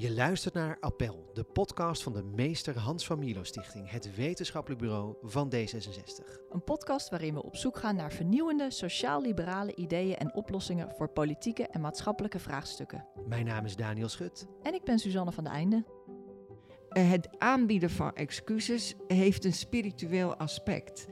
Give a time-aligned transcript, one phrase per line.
[0.00, 4.80] Je luistert naar Appel, de podcast van de Meester Hans van Milo Stichting, het wetenschappelijk
[4.80, 6.38] bureau van D66.
[6.50, 11.66] Een podcast waarin we op zoek gaan naar vernieuwende, sociaal-liberale ideeën en oplossingen voor politieke
[11.66, 13.06] en maatschappelijke vraagstukken.
[13.26, 14.46] Mijn naam is Daniel Schut.
[14.62, 15.84] En ik ben Suzanne van de Einde.
[16.88, 21.06] Eh, Het aanbieden van excuses heeft een spiritueel aspect.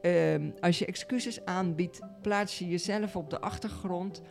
[0.00, 4.22] Ehm, als je excuses aanbiedt, plaats je jezelf op de achtergrond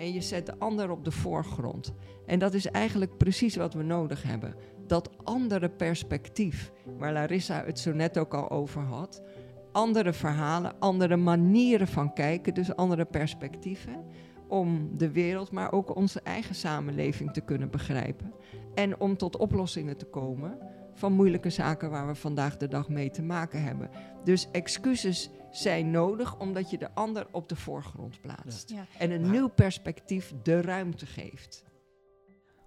[0.00, 1.92] en je zet de ander op de voorgrond.
[2.26, 4.54] En dat is eigenlijk precies wat we nodig hebben.
[4.86, 9.22] Dat andere perspectief, waar Larissa het zo net ook al over had.
[9.72, 14.04] Andere verhalen, andere manieren van kijken, dus andere perspectieven.
[14.48, 18.32] Om de wereld, maar ook onze eigen samenleving te kunnen begrijpen.
[18.74, 20.58] En om tot oplossingen te komen
[20.94, 23.90] van moeilijke zaken waar we vandaag de dag mee te maken hebben.
[24.24, 28.70] Dus excuses zijn nodig omdat je de ander op de voorgrond plaatst.
[28.70, 28.86] Ja.
[28.98, 31.64] En een Maar- nieuw perspectief de ruimte geeft.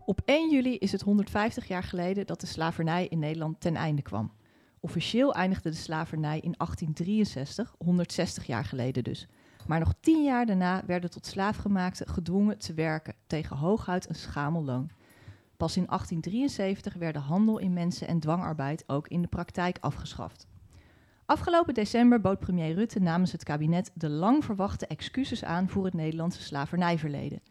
[0.05, 4.01] Op 1 juli is het 150 jaar geleden dat de slavernij in Nederland ten einde
[4.01, 4.31] kwam.
[4.79, 9.27] Officieel eindigde de slavernij in 1863, 160 jaar geleden dus.
[9.67, 14.63] Maar nog 10 jaar daarna werden tot slaafgemaakten gedwongen te werken tegen hooguit een schamel
[14.63, 14.89] loon.
[15.57, 20.47] Pas in 1873 werden handel in mensen en dwangarbeid ook in de praktijk afgeschaft.
[21.25, 25.93] Afgelopen december bood premier Rutte namens het kabinet de lang verwachte excuses aan voor het
[25.93, 27.41] Nederlandse slavernijverleden.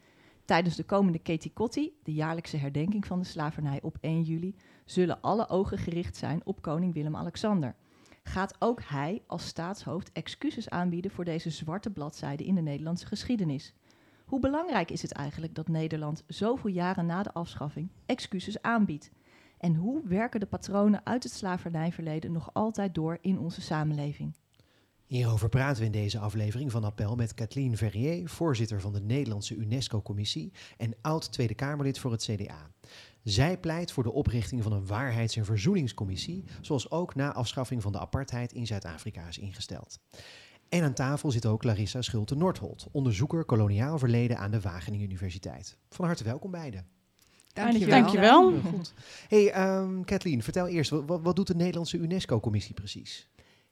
[0.44, 5.48] Tijdens de komende Ketikotti, de jaarlijkse herdenking van de slavernij op 1 juli, zullen alle
[5.48, 7.74] ogen gericht zijn op koning Willem-Alexander.
[8.22, 13.74] Gaat ook hij als staatshoofd excuses aanbieden voor deze zwarte bladzijde in de Nederlandse geschiedenis?
[14.24, 19.10] Hoe belangrijk is het eigenlijk dat Nederland zoveel jaren na de afschaffing excuses aanbiedt?
[19.62, 24.34] En hoe werken de patronen uit het slavernijverleden nog altijd door in onze samenleving?
[25.06, 29.54] Hierover praten we in deze aflevering van Appel met Kathleen Verrier, voorzitter van de Nederlandse
[29.54, 32.70] UNESCO-commissie en oud Tweede Kamerlid voor het CDA.
[33.22, 37.92] Zij pleit voor de oprichting van een waarheids- en verzoeningscommissie, zoals ook na afschaffing van
[37.92, 39.98] de apartheid in Zuid-Afrika is ingesteld.
[40.68, 45.76] En aan tafel zit ook Larissa Schulte-Nordholt, onderzoeker koloniaal verleden aan de Wageningen Universiteit.
[45.88, 47.01] Van harte welkom beiden.
[47.52, 48.30] Dat je Dankjewel.
[48.42, 48.72] wel Dankjewel.
[48.78, 48.94] Goed.
[49.28, 53.28] Hey, ehm, Kathleen, vertel eerst, wat, wat- doet de Nederlandse UNESCO-commissie precies?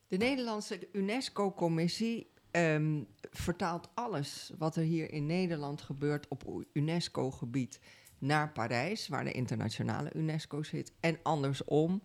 [0.08, 7.80] De Nederlandse UNESCO-commissie ehm, vertaalt alles wat er hier in Nederland gebeurt op UNESCO-gebied
[8.18, 10.92] naar Parijs, waar de internationale UNESCO zit.
[11.00, 12.02] En andersom,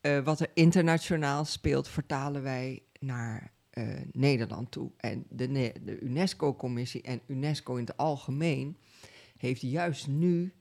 [0.00, 4.90] eh, wat er internationaal speelt, vertalen wij naar eh, Nederland toe.
[4.96, 8.76] En de, Ne- de UNESCO-commissie en UNESCO in het algemeen
[9.36, 10.52] heeft juist nu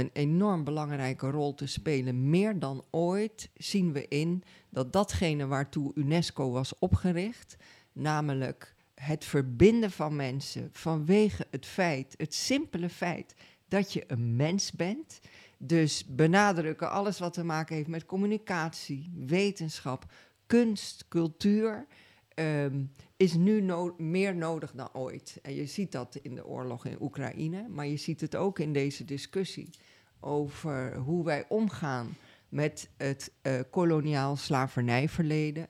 [0.00, 2.30] een enorm belangrijke rol te spelen.
[2.30, 7.56] Meer dan ooit zien we in dat datgene waartoe UNESCO was opgericht,
[7.92, 13.34] namelijk het verbinden van mensen vanwege het feit, het simpele feit
[13.68, 15.20] dat je een mens bent.
[15.58, 20.12] Dus benadrukken alles wat te maken heeft met communicatie, wetenschap,
[20.46, 21.86] kunst, cultuur.
[22.34, 22.84] ehm,
[23.16, 23.62] is nu
[23.96, 25.38] meer nodig dan ooit.
[25.42, 28.72] En je ziet dat in de oorlog in Oekraïne, maar je ziet het ook in
[28.72, 29.70] deze discussie
[30.20, 32.16] over hoe wij omgaan
[32.48, 35.68] met het eh, koloniaal slavernijverleden.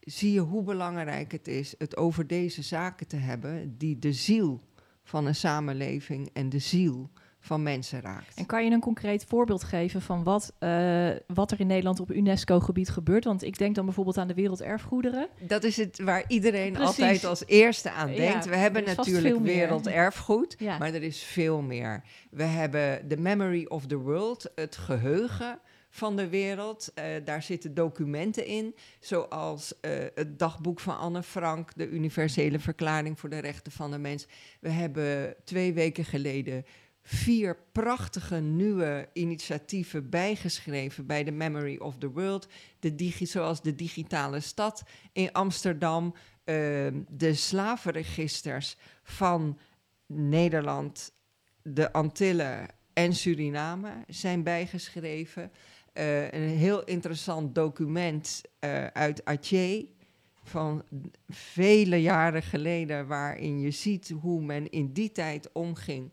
[0.00, 4.60] Zie je hoe belangrijk het is het over deze zaken te hebben die de ziel
[5.02, 8.34] van een samenleving en de ziel van mensen raakt.
[8.34, 12.10] En kan je een concreet voorbeeld geven van wat, eh, wat er in Nederland op
[12.10, 13.24] UNESCO-gebied gebeurt?
[13.24, 15.28] Want ik denk dan bijvoorbeeld aan de werelderfgoederen.
[15.38, 16.88] Dat is het waar iedereen Precies.
[16.88, 18.46] altijd als eerste aan Ja, denkt.
[18.46, 20.78] We hebben natuurlijk werelderfgoed, Ja.
[20.78, 22.02] maar er is veel meer.
[22.30, 25.58] We hebben de memory of the world, het geheugen
[25.90, 26.90] van de wereld.
[26.94, 33.18] Eh, daar zitten documenten in, zoals eh, het dagboek van Anne Frank, de Universele Verklaring
[33.18, 34.26] voor de Rechten van de Mens.
[34.60, 36.64] We hebben twee weken geleden
[37.02, 42.48] vier prachtige nieuwe initiatieven bijgeschreven bij de Memory of the World.
[42.78, 49.58] De digi zoals de digitale stad in Amsterdam, ehm, de slavenregisters van
[50.06, 51.12] Nederland,
[51.62, 55.52] de Antillen en Suriname zijn bijgeschreven.
[55.92, 59.84] Eh, een heel interessant document eh, uit Aceh
[60.42, 60.84] van
[61.28, 66.12] vele jaren geleden, waarin je ziet hoe men in die tijd omging.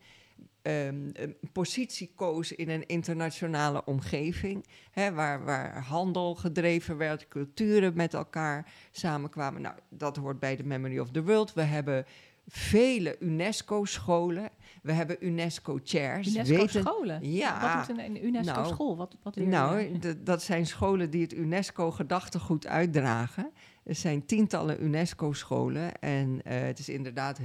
[0.67, 7.95] Ehm, een positie koos in een internationale omgeving, hè, waar, waar handel gedreven werd, culturen
[7.95, 9.61] met elkaar samenkwamen.
[9.61, 11.53] Nou, dat hoort bij de Memory of the World.
[11.53, 12.05] We hebben
[12.47, 14.49] vele UNESCO-scholen,
[14.81, 16.27] we hebben UNESCO-chairs.
[16.27, 17.31] UNESCO-scholen?
[17.31, 17.77] Ja.
[17.77, 18.97] Wat doet een, UNESCO-school?
[18.97, 19.45] Wat, wat je?
[19.45, 23.51] Nou, dat zijn scholen die het UNESCO-gedachtegoed uitdragen.
[23.83, 27.39] Er zijn tientallen UNESCO-scholen en eh, het is inderdaad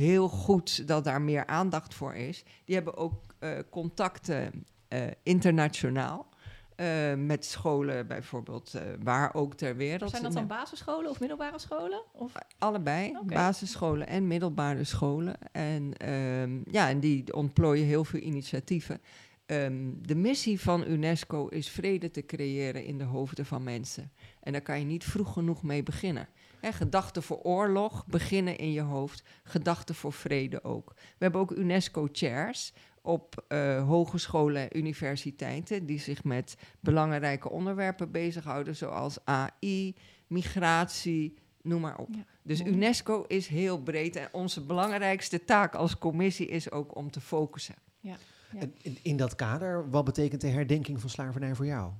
[0.00, 2.44] heel goed dat daar meer aandacht voor is.
[2.64, 6.28] Die hebben ook eh, contacten eh, internationaal.
[6.76, 10.10] Eh, met scholen bijvoorbeeld, waar ook ter wereld.
[10.10, 12.02] Zijn dat dan basisscholen of middelbare scholen?
[12.12, 12.32] Of?
[12.58, 15.36] Allebei, basisscholen en middelbare scholen.
[15.52, 19.00] En, ehm, ja, en die ontplooien heel veel initiatieven.
[19.46, 24.12] Ehm, de missie van UNESCO is vrede te creëren in de hoofden van mensen.
[24.40, 26.28] En daar kan je niet vroeg genoeg mee beginnen.
[26.60, 30.92] Hè, gedachten voor oorlog beginnen in je hoofd, gedachten voor vrede ook.
[30.96, 32.72] We hebben ook UNESCO-chairs
[33.02, 39.94] op eh, hogescholen en universiteiten die zich met belangrijke onderwerpen bezighouden, zoals AI,
[40.26, 42.08] migratie, noem maar op.
[42.10, 42.24] Ja.
[42.42, 42.72] Dus Mooi.
[42.72, 47.74] UNESCO is heel breed en onze belangrijkste taak als commissie is ook om te focussen.
[48.00, 48.16] Ja.
[48.58, 51.92] En in, in dat kader, wat betekent de herdenking van slavernij voor jou?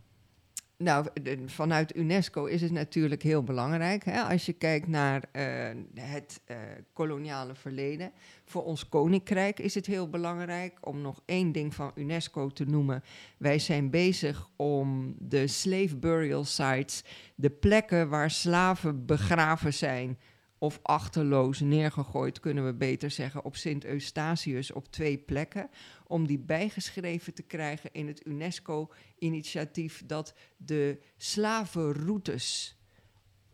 [0.83, 1.07] Nou,
[1.47, 4.05] vanuit UNESCO is het natuurlijk heel belangrijk.
[4.05, 4.23] Hè?
[4.23, 5.45] Als je kijkt naar eh,
[5.95, 6.57] het eh,
[6.93, 8.13] koloniale verleden.
[8.45, 13.03] Voor ons koninkrijk is het heel belangrijk om nog één ding van UNESCO te noemen.
[13.37, 17.05] Wij zijn bezig om de slave burial sites,
[17.35, 20.19] de plekken waar slaven begraven zijn
[20.63, 25.71] of achterloos neergegooid, kunnen we beter zeggen, op Sint Eustatius op twee plekken.
[26.07, 32.77] Om die bijgeschreven te krijgen in het UNESCO-initiatief dat de slavenroutes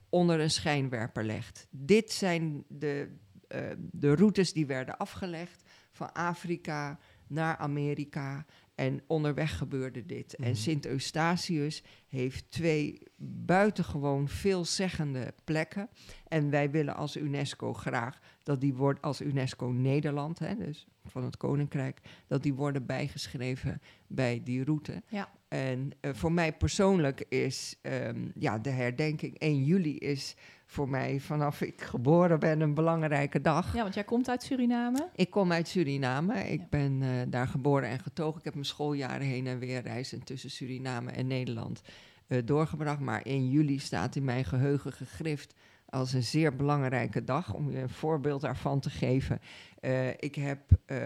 [0.09, 1.67] onder een schijnwerper legt.
[1.71, 3.09] Dit zijn de,
[3.49, 8.47] eh, de routes die werden afgelegd van Afrika naar Amerika.
[8.77, 10.35] En onderweg gebeurde dit.
[10.39, 10.49] Mhm.
[10.49, 13.03] En Sint Eustatius heeft twee
[13.47, 15.89] buitengewoon veelzeggende plekken.
[16.29, 21.25] En wij willen als UNESCO graag dat die wordt als UNESCO Nederland, hè, dus van
[21.25, 25.03] het Koninkrijk, dat die worden bijgeschreven bij die route.
[25.09, 25.31] Ja.
[25.49, 30.37] En eh, voor mij persoonlijk is ehm, ja, de herdenking 1 juli is
[30.77, 33.75] voor mij vanaf ik geboren ben een belangrijke dag.
[33.75, 35.09] ja, want jij komt uit Suriname.
[35.15, 36.35] Ik kom uit Suriname.
[36.35, 36.67] Ik Ja.
[36.71, 38.39] ben eh, daar geboren en getogen.
[38.39, 41.83] Ik heb mijn schooljaren heen en weer reizend tussen Suriname en Nederland
[42.27, 43.01] eh, doorgebracht.
[43.01, 45.55] Maar 1 juli staat in mijn geheugen gegrift
[45.89, 47.55] als een zeer belangrijke dag.
[47.55, 49.41] Om je een voorbeeld daarvan te geven.
[49.81, 50.61] Eh, ik heb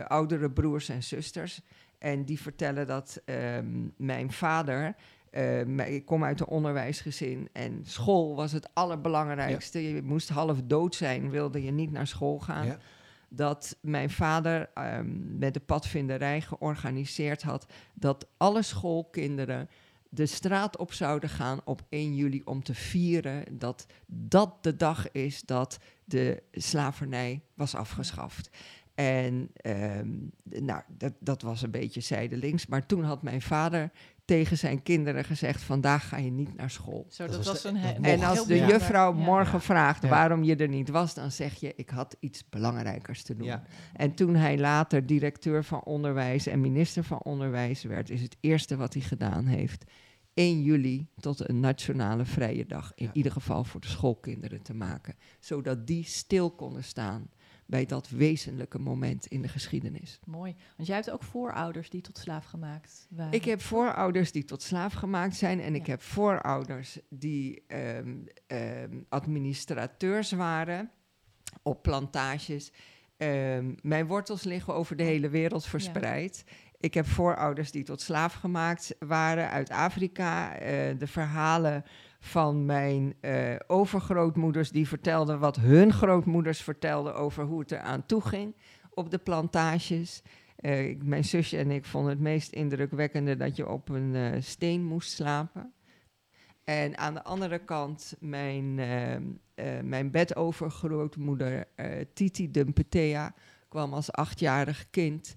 [0.09, 1.61] oudere broers en zusters.
[1.99, 4.95] En die vertellen dat ehm, mijn vader.
[5.31, 9.95] Eh, ik kom uit een onderwijsgezin en school was het allerbelangrijkste.
[9.95, 12.79] Je moest half dood zijn, wilde je niet naar school gaan Ja.
[13.29, 19.69] dat mijn vader ehm, met de padvinderij georganiseerd had dat alle schoolkinderen
[20.09, 25.13] de straat op zouden gaan op 1 juli om te vieren dat dat de dag
[25.13, 28.51] is dat de slavernij was afgeschaft.
[28.95, 30.09] En ehm,
[30.43, 32.67] nou, dat, dat was een beetje zijdelings.
[32.67, 33.91] Maar toen had mijn vader
[34.37, 37.07] tegen zijn kinderen gezegd: Vandaag ga je niet naar school.
[37.09, 37.93] Zo, Dat dat, was een he-.
[37.93, 39.25] En als de juffrouw Ja.
[39.25, 40.09] morgen vraagt Ja.
[40.09, 43.47] waarom je er niet was, dan zeg je: Ik had iets belangrijkers te doen.
[43.47, 43.63] Ja.
[43.97, 48.77] En toen hij later directeur van onderwijs en minister van onderwijs werd, is het eerste
[48.77, 49.85] wat hij gedaan heeft
[50.35, 53.13] 1 juli tot een nationale vrije dag, in Ja.
[53.13, 57.31] ieder geval voor de schoolkinderen te maken, zodat die stil konden staan
[57.71, 60.21] bij dat wezenlijke moment in de geschiedenis.
[60.27, 60.57] Mooi.
[60.77, 63.33] Want jij hebt ook voorouders die tot slaaf gemaakt waren.
[63.33, 69.01] Ik heb voorouders die tot slaaf gemaakt zijn en ik heb voorouders die ehm, ehm,
[69.09, 70.91] administrateurs waren
[71.63, 72.73] op plantages.
[73.17, 76.45] Ehm, mijn wortels liggen over de hele wereld verspreid.
[76.79, 80.55] Ik heb voorouders die tot slaaf gemaakt waren uit Afrika.
[80.55, 81.85] Eh, de verhalen
[82.21, 88.21] van mijn eh, overgrootmoeders die vertelden wat hun grootmoeders vertelden over hoe het eraan toe
[88.21, 88.55] ging
[88.91, 90.23] op de plantages.
[90.57, 94.85] Eh, mijn zusje en ik vonden het meest indrukwekkende dat je op een eh, steen
[94.85, 95.73] moest slapen.
[96.65, 99.23] En aan de andere kant mijn, ehm,
[99.55, 101.69] eh, mijn bedovergrootmoeder
[102.15, 103.35] Titi Dumpetea
[103.69, 105.37] kwam als achtjarig kind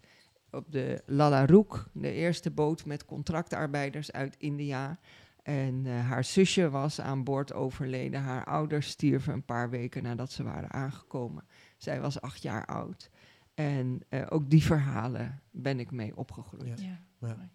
[0.52, 5.00] op de Lalaroek, de eerste boot met contractarbeiders uit India.
[5.44, 8.22] En eh, haar zusje was aan boord overleden.
[8.22, 11.44] Haar ouders stierven een paar weken nadat ze waren aangekomen.
[11.78, 13.10] Zij was acht jaar oud.
[13.54, 16.82] En eh, ook die verhalen ben ik mee opgegroeid.
[16.82, 17.00] Ja.
[17.28, 17.50] Ja.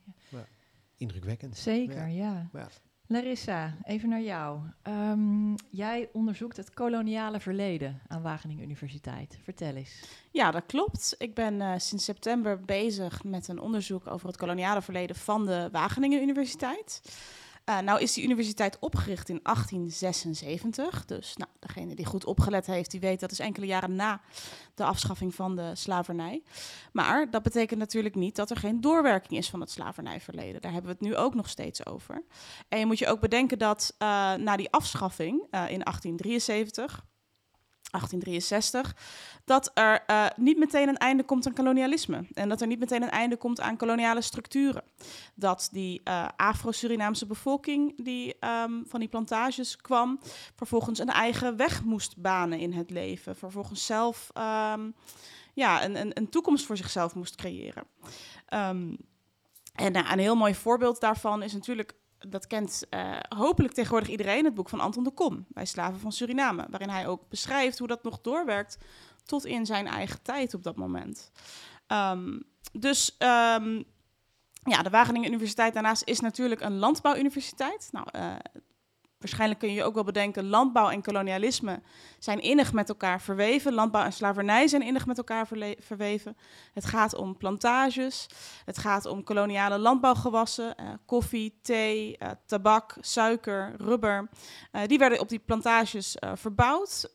[0.96, 1.56] Indrukwekkend.
[1.56, 2.48] Zeker, ja.
[2.52, 2.68] Ja.
[3.06, 4.60] Larissa, even naar jou.
[4.82, 9.38] Ehm, jij onderzoekt het koloniale verleden aan Wageningen Universiteit.
[9.42, 10.02] Vertel eens.
[10.30, 11.14] Ja, dat klopt.
[11.18, 15.68] Ik ben eh, sinds september bezig met een onderzoek over het koloniale verleden van de
[15.72, 17.02] Wageningen Universiteit.
[17.68, 21.04] Eh, nou is die universiteit opgericht in 1876.
[21.04, 24.20] Dus nou, degene die goed opgelet heeft, die weet dat is enkele jaren na
[24.74, 26.42] de afschaffing van de slavernij.
[26.92, 30.60] Maar dat betekent natuurlijk niet dat er geen doorwerking is van het slavernijverleden.
[30.60, 32.22] Daar hebben we het nu ook nog steeds over.
[32.68, 37.04] En je moet je ook bedenken dat eh, na die afschaffing eh, in 1873
[37.90, 38.96] 1863,
[39.44, 42.26] dat er uh, niet meteen een einde komt aan kolonialisme.
[42.32, 44.82] En dat er niet meteen een einde komt aan koloniale structuren.
[45.34, 50.20] Dat die uh, Afro-Surinaamse bevolking die um, van die plantages kwam,
[50.56, 53.36] vervolgens een eigen weg moest banen in het leven.
[53.36, 54.94] Vervolgens zelf um,
[55.54, 57.84] ja, een, een, een, toekomst voor zichzelf moest creëren.
[58.54, 58.96] Um,
[59.74, 64.44] en uh, een heel mooi voorbeeld daarvan is natuurlijk dat kent uh, hopelijk tegenwoordig iedereen,
[64.44, 67.88] het boek van Anton de Kom bij Slaven van Suriname, waarin hij ook beschrijft hoe
[67.88, 68.78] dat nog doorwerkt
[69.24, 71.30] tot in zijn eigen tijd op dat moment.
[71.86, 73.84] Um, dus um,
[74.62, 77.88] ja, de Wageningen Universiteit daarnaast is natuurlijk een landbouwuniversiteit.
[77.92, 78.34] Nou, uh,
[79.18, 81.80] Waarschijnlijk kun je je ook wel bedenken, landbouw en kolonialisme
[82.18, 83.74] zijn innig met elkaar verweven.
[83.74, 85.46] Landbouw en slavernij zijn innig met elkaar
[85.78, 86.36] verweven.
[86.74, 88.26] Het gaat om plantages,
[88.64, 94.28] het gaat om koloniale landbouwgewassen, uh, koffie, thee, uh, tabak, suiker, rubber.
[94.72, 97.10] Uh, die werden op die plantages verbouwd.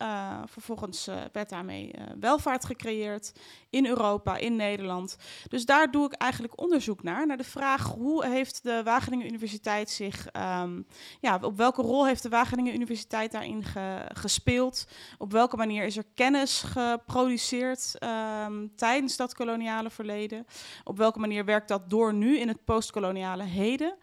[0.45, 3.33] vervolgens werd daarmee welvaart gecreëerd
[3.69, 5.17] in Europa, in Nederland.
[5.50, 9.89] Dus daar doe ik eigenlijk onderzoek naar, naar de vraag hoe heeft de Wageningen Universiteit
[9.89, 10.27] zich,
[10.62, 10.88] um,
[11.19, 14.88] ja, op welke rol heeft de Wageningen Universiteit daarin ge, gespeeld?
[15.17, 17.95] Op welke manier is er kennis geproduceerd
[18.45, 20.45] um, tijdens dat koloniale verleden?
[20.83, 23.95] Op welke manier werkt dat door nu in het postkoloniale heden?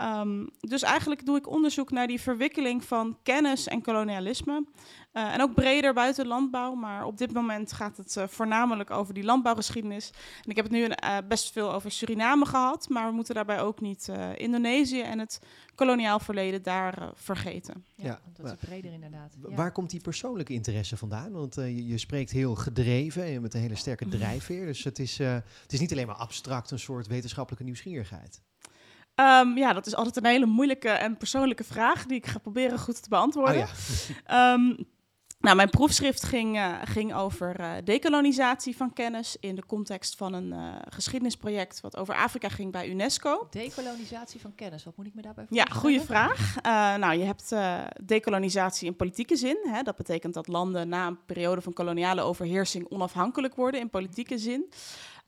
[0.00, 4.64] Um, dus eigenlijk doe ik onderzoek naar die verwikkeling van kennis en kolonialisme.
[5.12, 9.14] Uh, en ook breder buiten landbouw, maar op dit moment gaat het uh, voornamelijk over
[9.14, 10.10] die landbouwgeschiedenis.
[10.44, 13.60] En ik heb het nu uh, best veel over Suriname gehad, maar we moeten daarbij
[13.60, 15.40] ook niet Indonesië en het
[15.74, 17.84] koloniaal verleden daar vergeten.
[17.94, 19.36] Ja, ja, dat is breder inderdaad.
[19.48, 19.54] Ja.
[19.54, 21.32] Waar komt die persoonlijke interesse vandaan?
[21.32, 24.66] Want je, je, spreekt heel gedreven en met een hele sterke drijfveer.
[24.66, 28.42] Dus het is, het is niet alleen maar abstract een soort wetenschappelijke nieuwsgierigheid.
[29.14, 32.78] Um, ja, dat is altijd een hele moeilijke en persoonlijke vraag die ik ga proberen
[32.78, 33.62] goed te beantwoorden.
[33.62, 33.68] Oh
[34.26, 34.52] ja.
[34.52, 34.76] um,
[35.40, 40.32] nou, mijn proefschrift ging, uh, ging over uh, decolonisatie van kennis in de context van
[40.32, 43.46] een uh, geschiedenisproject wat over Afrika ging bij UNESCO.
[43.50, 45.74] Decolonisatie van kennis, wat moet ik me daarbij voorstellen?
[45.74, 46.62] Ja, goede vraag.
[46.98, 47.54] nou, je hebt
[48.06, 49.58] decolonisatie in politieke zin.
[49.62, 49.82] Hè.
[49.82, 54.70] Dat betekent dat landen na een periode van koloniale overheersing onafhankelijk worden in politieke zin.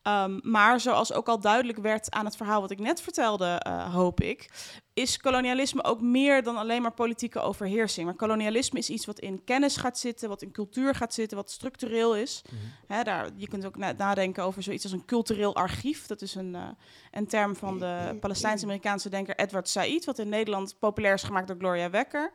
[0.08, 3.94] Um, maar zoals ook al duidelijk werd aan het verhaal wat ik net vertelde, uh,
[3.94, 4.50] hoop ik,
[4.94, 8.06] is kolonialisme ook meer dan alleen maar politieke overheersing.
[8.06, 11.50] Maar kolonialisme is iets wat in kennis gaat zitten, wat in cultuur gaat zitten, wat
[11.50, 12.42] structureel is.
[12.50, 12.58] Mm
[12.88, 13.04] -hmm.
[13.04, 16.06] daar, je kunt ook na nadenken over zoiets als een cultureel archief.
[16.06, 16.68] Dat is een, uh,
[17.10, 21.56] een term van de Palestijns-Amerikaanse denker Edward Said, wat in Nederland populair is gemaakt door
[21.58, 22.32] Gloria Wekker.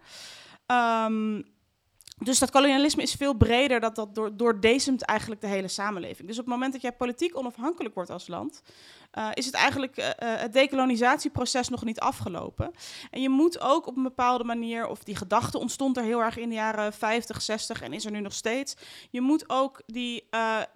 [0.68, 1.46] Um,
[2.20, 6.28] dus dat kolonialisme is veel breder, dat dat door, doordezemt eigenlijk de hele samenleving.
[6.28, 8.62] Dus op het moment dat jij politiek onafhankelijk wordt als land,
[9.18, 12.72] uh, is het eigenlijk uh, het decolonisatieproces nog niet afgelopen.
[13.12, 16.38] En je moet ook op een bepaalde manier, of die gedachte ontstond er heel erg
[16.38, 18.76] in de jaren 50, 60 en is er nu nog steeds.
[19.10, 20.28] Je moet ook die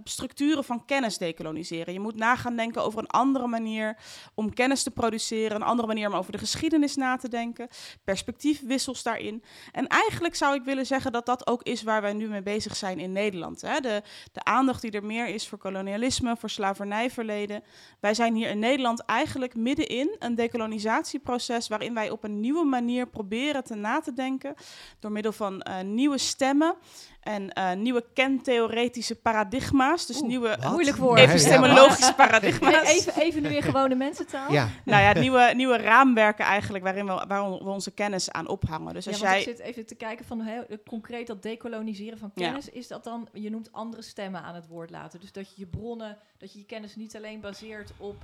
[0.04, 1.94] structuren van kennis decoloniseren.
[1.94, 3.98] Je moet nagaan denken over een andere manier
[4.34, 7.68] om kennis te produceren, een andere manier om over de geschiedenis na te denken,
[8.04, 9.44] perspectiefwissels daarin.
[9.72, 12.76] En eigenlijk zou ik willen zeggen dat dat ook is waar wij nu mee bezig
[12.76, 13.62] zijn in Nederland.
[13.62, 13.80] Hè?
[13.80, 17.64] De, de aandacht die er meer is voor kolonialisme, voor slavernijverleden.
[18.00, 22.66] Wij zijn zijn hier in Nederland eigenlijk middenin een decolonisatieproces waarin wij op een nieuwe
[22.66, 24.56] manier proberen te na te denken
[25.00, 26.76] door middel van uh, nieuwe stemmen
[27.24, 30.06] en uh, nieuwe kentheoretische paradigma's.
[30.06, 31.20] Dus Oeh, nieuwe moeilijk woord.
[31.20, 32.26] epistemologische ja.
[32.26, 32.88] paradigma's.
[32.88, 34.52] Even, even nu in gewone mensentaal.
[34.52, 34.70] Ja.
[34.86, 38.94] Nou ja, nieuwe, nieuwe raamwerken eigenlijk waarin we, waar we onze kennis aan ophangen.
[38.94, 39.38] Dus als ja, jij...
[39.38, 42.66] ik zit even te kijken van heel, concreet dat decoloniseren van kennis.
[42.66, 42.72] Ja.
[42.74, 45.20] Is dat dan, je noemt andere stemmen aan het woord laten.
[45.20, 48.16] Dus dat je je bronnen, dat je je kennis niet alleen baseert op...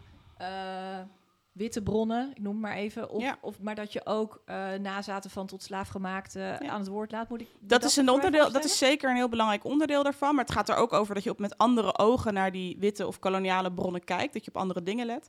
[0.41, 0.47] Uh,
[1.51, 3.37] witte bronnen, ik noem maar even, of, ja.
[3.41, 6.69] of maar dat je ook uh, nazaten van tot slaafgemaakte ja.
[6.69, 7.29] aan het woord laat.
[7.29, 10.35] Moet ik dat, dat is een onderdeel, dat is zeker een heel belangrijk onderdeel daarvan,
[10.35, 13.07] maar het gaat er ook over dat je op met andere ogen naar die witte
[13.07, 15.27] of koloniale bronnen kijkt, dat je op andere dingen let.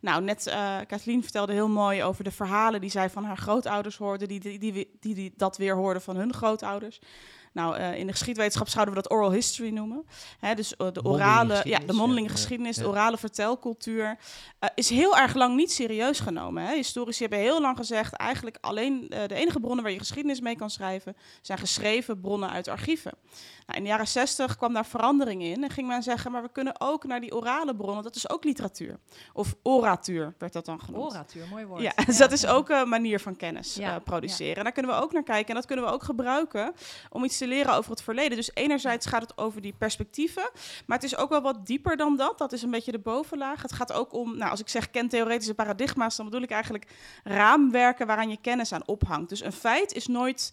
[0.00, 3.96] Nou, net uh, Kathleen vertelde heel mooi over de verhalen die zij van haar grootouders
[3.96, 7.00] hoorde, die, die, die, die, die dat weer hoorden van hun grootouders.
[7.52, 10.06] Nou, uh, in de geschiedwetenschap zouden we dat oral history noemen.
[10.38, 12.82] Hè, dus uh, de orale, ja, de mondelinge ja, geschiedenis, ja.
[12.82, 14.04] de orale vertelcultuur,
[14.60, 16.62] uh, is heel erg lang niet serieus genomen.
[16.62, 16.74] Hè.
[16.74, 20.70] Historici hebben heel lang gezegd, eigenlijk alleen de enige bronnen waar je geschiedenis mee kan
[20.70, 23.12] schrijven, zijn geschreven bronnen uit archieven.
[23.66, 26.52] Nou, in de jaren 60 kwam daar verandering in en ging men zeggen, maar we
[26.52, 28.98] kunnen ook naar die orale bronnen, dat is ook literatuur.
[29.32, 31.12] Of oratuur werd dat dan genoemd.
[31.12, 31.82] Oratuur, mooi woord.
[31.82, 34.56] Ja, dus dat is ook een manier van kennis produceren.
[34.56, 36.74] En daar kunnen we ook naar kijken en dat kunnen we ook gebruiken
[37.10, 38.36] om iets te leren over het verleden.
[38.36, 40.50] Dus enerzijds gaat het over die perspectieven,
[40.86, 42.38] maar het is ook wel wat dieper dan dat.
[42.38, 43.62] Dat is een beetje de bovenlaag.
[43.62, 46.86] Het gaat ook om, nou, als ik zeg kentheoretische paradigma's, dan bedoel ik eigenlijk
[47.24, 49.28] raamwerken waaraan je kennis aan ophangt.
[49.28, 50.52] Dus een feit is nooit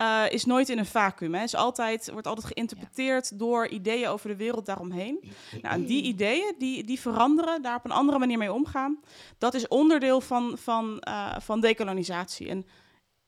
[0.00, 1.34] eh, is nooit in een vacuüm.
[1.34, 1.42] Hè.
[1.42, 5.18] Is altijd, wordt altijd geïnterpreteerd door ideeën over de wereld daaromheen.
[5.62, 9.00] Nou, en die ideeën, die, die veranderen, daar op een andere manier mee omgaan.
[9.38, 12.48] Dat is onderdeel van, van, eh, van decolonisatie.
[12.48, 12.66] En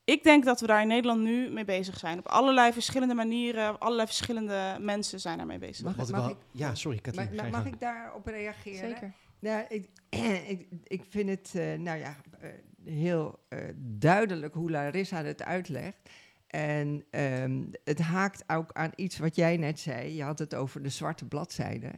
[0.04, 2.18] ik denk dat we daar in Nederland nu mee bezig zijn.
[2.18, 5.84] Op allerlei verschillende manieren, allerlei verschillende mensen zijn daarmee bezig.
[5.84, 7.34] Mag, mag wel- ik, ja, sorry, Katrien.
[7.34, 8.88] mag, je mag ik daarop reageren?
[8.90, 9.12] Zeker.
[9.38, 9.88] Nou, ik,
[10.52, 12.50] ik, ik vind het, eh, nou ja, eh,
[12.84, 16.10] heel eh, duidelijk hoe Larissa het uitlegt.
[16.46, 20.14] En ehm, het haakt ook aan iets wat jij net zei.
[20.14, 21.92] Je had het over de zwarte bladzijde.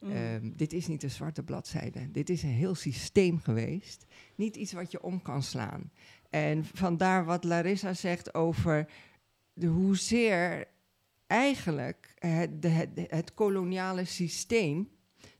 [0.00, 0.10] Mm.
[0.10, 2.10] Ehm, dit is niet een zwarte bladzijde.
[2.10, 4.06] Dit is een heel systeem geweest.
[4.34, 5.90] Niet iets wat je om kan slaan.
[6.30, 8.90] En vandaar wat Larissa zegt over
[9.52, 10.68] de hoezeer
[11.26, 12.14] eigenlijk
[12.60, 14.88] de, het koloniale systeem,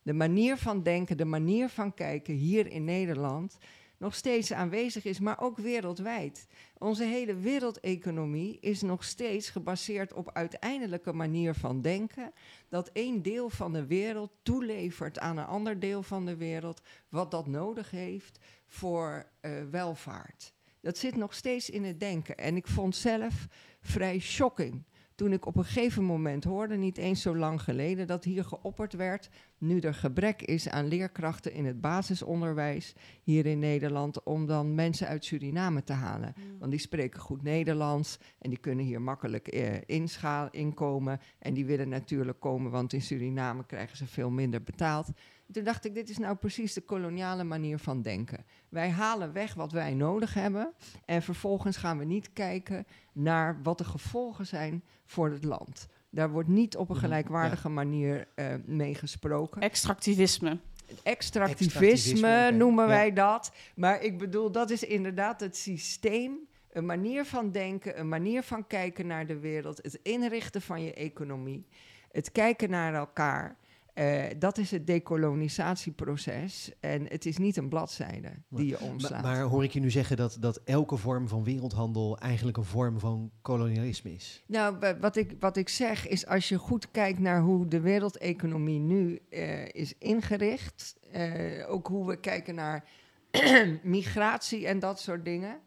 [0.02, 3.58] de manier van denken, de manier van kijken hier in Nederland
[4.00, 6.46] nog steeds aanwezig is, maar ook wereldwijd.
[6.78, 12.32] Onze hele wereldeconomie is nog steeds gebaseerd op uiteindelijke manier van denken,
[12.68, 17.30] dat één deel van de wereld toelevert aan een ander deel van de wereld, wat
[17.30, 20.52] dat nodig heeft voor eh, welvaart.
[20.80, 22.36] Dat zit nog steeds in het denken.
[22.36, 23.46] En ik vond zelf
[23.80, 24.84] vrij shocking
[25.20, 28.92] toen ik op een gegeven moment hoorde, niet eens zo lang geleden, dat hier geopperd
[28.92, 34.74] werd, nu er gebrek is aan leerkrachten in het basisonderwijs hier in Nederland, om dan
[34.74, 36.34] mensen uit Suriname te halen.
[36.58, 41.20] Want die spreken goed Nederlands en die kunnen hier makkelijk eh, inkomen.
[41.38, 45.06] En die willen natuurlijk komen, want in Suriname krijgen ze veel minder betaald.
[45.52, 48.44] Toen dacht ik, dit is nou precies de koloniale manier van denken.
[48.68, 50.72] Wij halen weg wat wij nodig hebben
[51.04, 55.86] en vervolgens gaan we niet kijken naar wat de gevolgen zijn voor het land.
[56.10, 59.60] Daar wordt niet op een Mhm, gelijkwaardige manier eh mee gesproken.
[59.62, 60.58] Extractivisme.
[61.02, 62.90] Extractivisme, noemen Ja.
[62.90, 63.52] wij dat.
[63.74, 66.38] Maar ik bedoel, dat is inderdaad het systeem.
[66.72, 69.76] Een manier van denken, een manier van kijken naar de wereld.
[69.82, 71.66] Het inrichten van je economie.
[72.12, 73.56] Het kijken naar elkaar.
[73.94, 76.70] Eh, dat is het decolonisatieproces.
[76.80, 79.22] En het is niet een bladzijde die je Maar, omslaat.
[79.22, 82.98] maar hoor ik je nu zeggen dat, dat elke vorm van wereldhandel eigenlijk een vorm
[82.98, 84.42] van kolonialisme is?
[84.46, 87.80] Nou, wa- wat ik, wat ik zeg is als je goed kijkt naar hoe de
[87.80, 92.84] wereldeconomie nu eh, is ingericht, eh, ook hoe we kijken naar
[93.82, 95.60] migratie en dat soort dingen,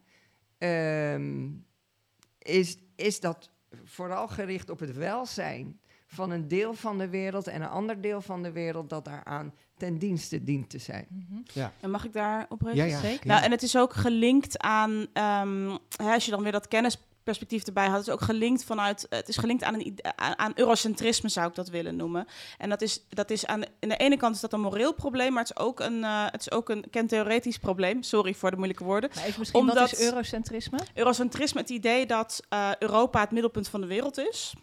[0.58, 1.48] ehm,
[2.38, 3.50] is, is dat
[3.84, 5.78] vooral gericht op het welzijn
[6.14, 9.52] van een deel van de wereld en een ander deel van de wereld dat daaraan
[9.76, 11.06] ten dienste dient te zijn.
[11.10, 11.68] Mhm.
[11.80, 13.02] En mag ik daar op Ja, reageren?
[13.02, 13.08] ja.
[13.08, 13.26] Zeker.
[13.26, 17.62] Nou, en het is ook gelinkt aan, ehm, hè, als je dan weer dat kennisperspectief
[17.66, 21.28] erbij had, het is ook gelinkt vanuit, het is gelinkt aan, een, aan, aan eurocentrisme
[21.28, 22.26] zou ik dat willen noemen.
[22.58, 25.32] En dat is, dat is aan, aan de ene kant is dat een moreel probleem,
[25.32, 28.02] maar het is ook een, eh, het is ook een kentheoretisch probleem.
[28.02, 29.10] Sorry voor de moeilijke woorden.
[29.14, 30.78] Maar even misschien, wat Omdat- is eurocentrisme?
[30.94, 34.54] Eurocentrisme, het idee dat eh, Europa het middelpunt van de wereld is.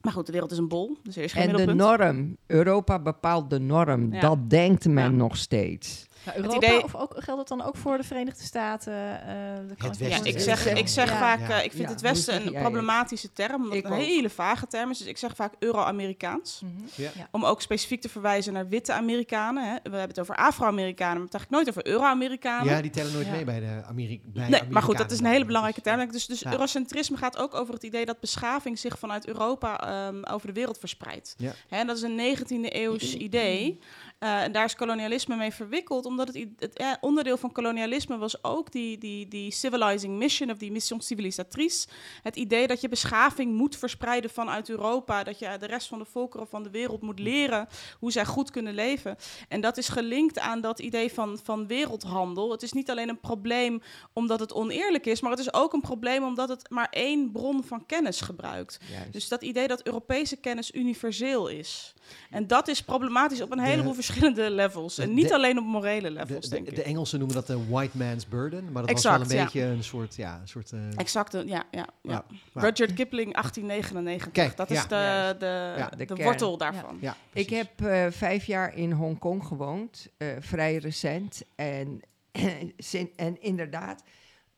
[0.00, 1.98] Maar goed, de wereld is een bol, dus er is geen En de middelpunt.
[2.00, 4.20] norm, Europa bepaalt de norm, Ja.
[4.20, 6.06] dat denkt men nog steeds.
[6.24, 8.92] Nou, Europa, idee- of ook, geldt dat dan ook voor de Verenigde Staten?
[8.92, 9.28] eh,
[9.68, 10.26] Het me Ja, Westen.
[10.26, 11.18] ik zeg, ik zeg Ja.
[11.18, 14.04] vaak, eh, ik vind Ja, het Westen een problematische term, omdat Ik het een ook.
[14.04, 14.98] hele vage term is.
[14.98, 16.60] Dus ik zeg vaak Euro-Amerikaans.
[16.64, 17.08] Mhm.
[17.30, 19.64] Om ook specifiek te verwijzen naar witte Amerikanen.
[19.64, 19.74] Hè.
[19.74, 22.72] We hebben het over Afro-Amerikanen, maar het eigenlijk nooit over Euro-Amerikanen.
[22.74, 23.32] Ja, die tellen nooit Ja.
[23.32, 25.46] mee bij de Ameri bij Nee, maar goed, dat is een hele Amerikanen.
[25.46, 26.12] belangrijke Dus, term.
[26.12, 26.52] Dus, dus Ja.
[26.52, 30.78] eurocentrisme gaat ook over het idee dat beschaving zich vanuit Europa ehm, over de wereld
[30.78, 31.34] verspreidt.
[31.38, 31.52] Ja.
[31.68, 33.78] Hè, en dat is een 19e eeuws idee.
[34.20, 38.44] Eh, en daar is kolonialisme mee verwikkeld, omdat het, het eh, onderdeel van kolonialisme was
[38.44, 41.88] ook die, die, die civilizing mission of die mission civilisatrice.
[42.22, 46.04] Het idee dat je beschaving moet verspreiden vanuit Europa, dat je de rest van de
[46.04, 49.16] volkeren van de wereld moet leren hoe zij goed kunnen leven.
[49.48, 52.50] En dat is gelinkt aan dat idee van, van wereldhandel.
[52.50, 55.80] Het is niet alleen een probleem omdat het oneerlijk is, maar het is ook een
[55.80, 58.78] probleem omdat het maar één bron van kennis gebruikt.
[58.90, 59.12] Juist.
[59.12, 61.94] Dus dat idee dat Europese kennis universeel is.
[62.30, 64.94] En dat is problematisch op een De- heleboel verschillende levels.
[64.94, 66.86] de- en niet de- alleen op morele De, levels, de, denk de ik.
[66.86, 69.44] Engelsen noemen dat de white man's burden, maar dat Exact, was wel een ja.
[69.52, 72.24] beetje een soort, ja, een soort Exact, ja, ja, ja.
[72.54, 74.30] Rudyard Kipling, 1899.
[74.32, 74.74] Kijk, dat ja.
[74.74, 76.22] is de, de, Ja, de, de kern.
[76.22, 76.98] wortel daarvan.
[77.00, 81.42] ja, Ik heb eh, vijf jaar in Hongkong gewoond, eh, vrij recent.
[81.54, 82.00] En,
[83.16, 84.02] en inderdaad,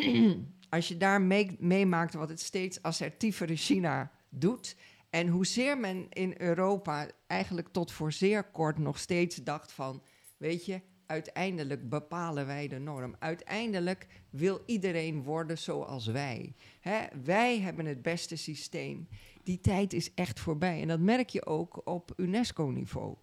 [0.70, 4.76] als je daar mee- meemaakt wat het steeds assertievere China doet.
[5.10, 10.02] En hoezeer men in Europa eigenlijk tot voor zeer kort nog steeds dacht van,
[10.36, 13.14] weet je, uiteindelijk bepalen wij de norm.
[13.18, 16.54] Uiteindelijk wil iedereen worden zoals wij.
[16.80, 17.06] Hè?
[17.24, 19.08] Wij hebben het beste systeem.
[19.42, 20.80] Die tijd is echt voorbij.
[20.82, 23.16] En dat merk je ook op UNESCO-niveau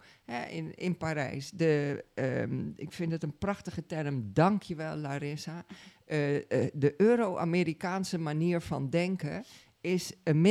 [0.49, 1.51] in, in Parijs.
[1.51, 4.33] De, ehm, ik vind het een prachtige term.
[4.33, 5.65] Dankjewel, Larissa.
[6.05, 9.43] Eh, eh, de Euro-Amerikaanse manier van denken
[9.81, 10.41] is een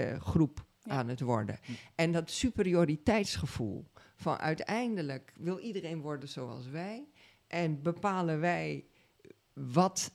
[0.00, 0.92] minderheidsgroep Ja.
[0.92, 1.58] aan het worden.
[1.64, 1.72] Hm.
[1.94, 3.84] En dat superioriteitsgevoel
[4.16, 7.08] van uiteindelijk wil iedereen worden zoals wij.
[7.46, 8.84] En bepalen wij
[9.52, 10.10] wat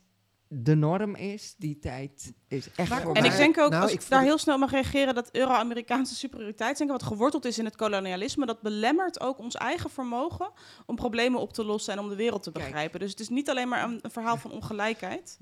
[0.48, 1.54] de norm is.
[1.58, 3.22] Die tijd is echt Maar- voorbij.
[3.22, 6.14] En ik denk ook, Nou, als ik ik daar heel snel mag reageren, dat Euro-Amerikaanse
[6.14, 10.50] superioriteitsdenken, wat geworteld is in het kolonialisme, dat belemmert ook ons eigen vermogen
[10.86, 12.64] om problemen op te lossen en om de wereld te Kijk.
[12.64, 13.00] begrijpen.
[13.00, 15.38] Dus het is niet alleen maar een, een verhaal van ongelijkheid.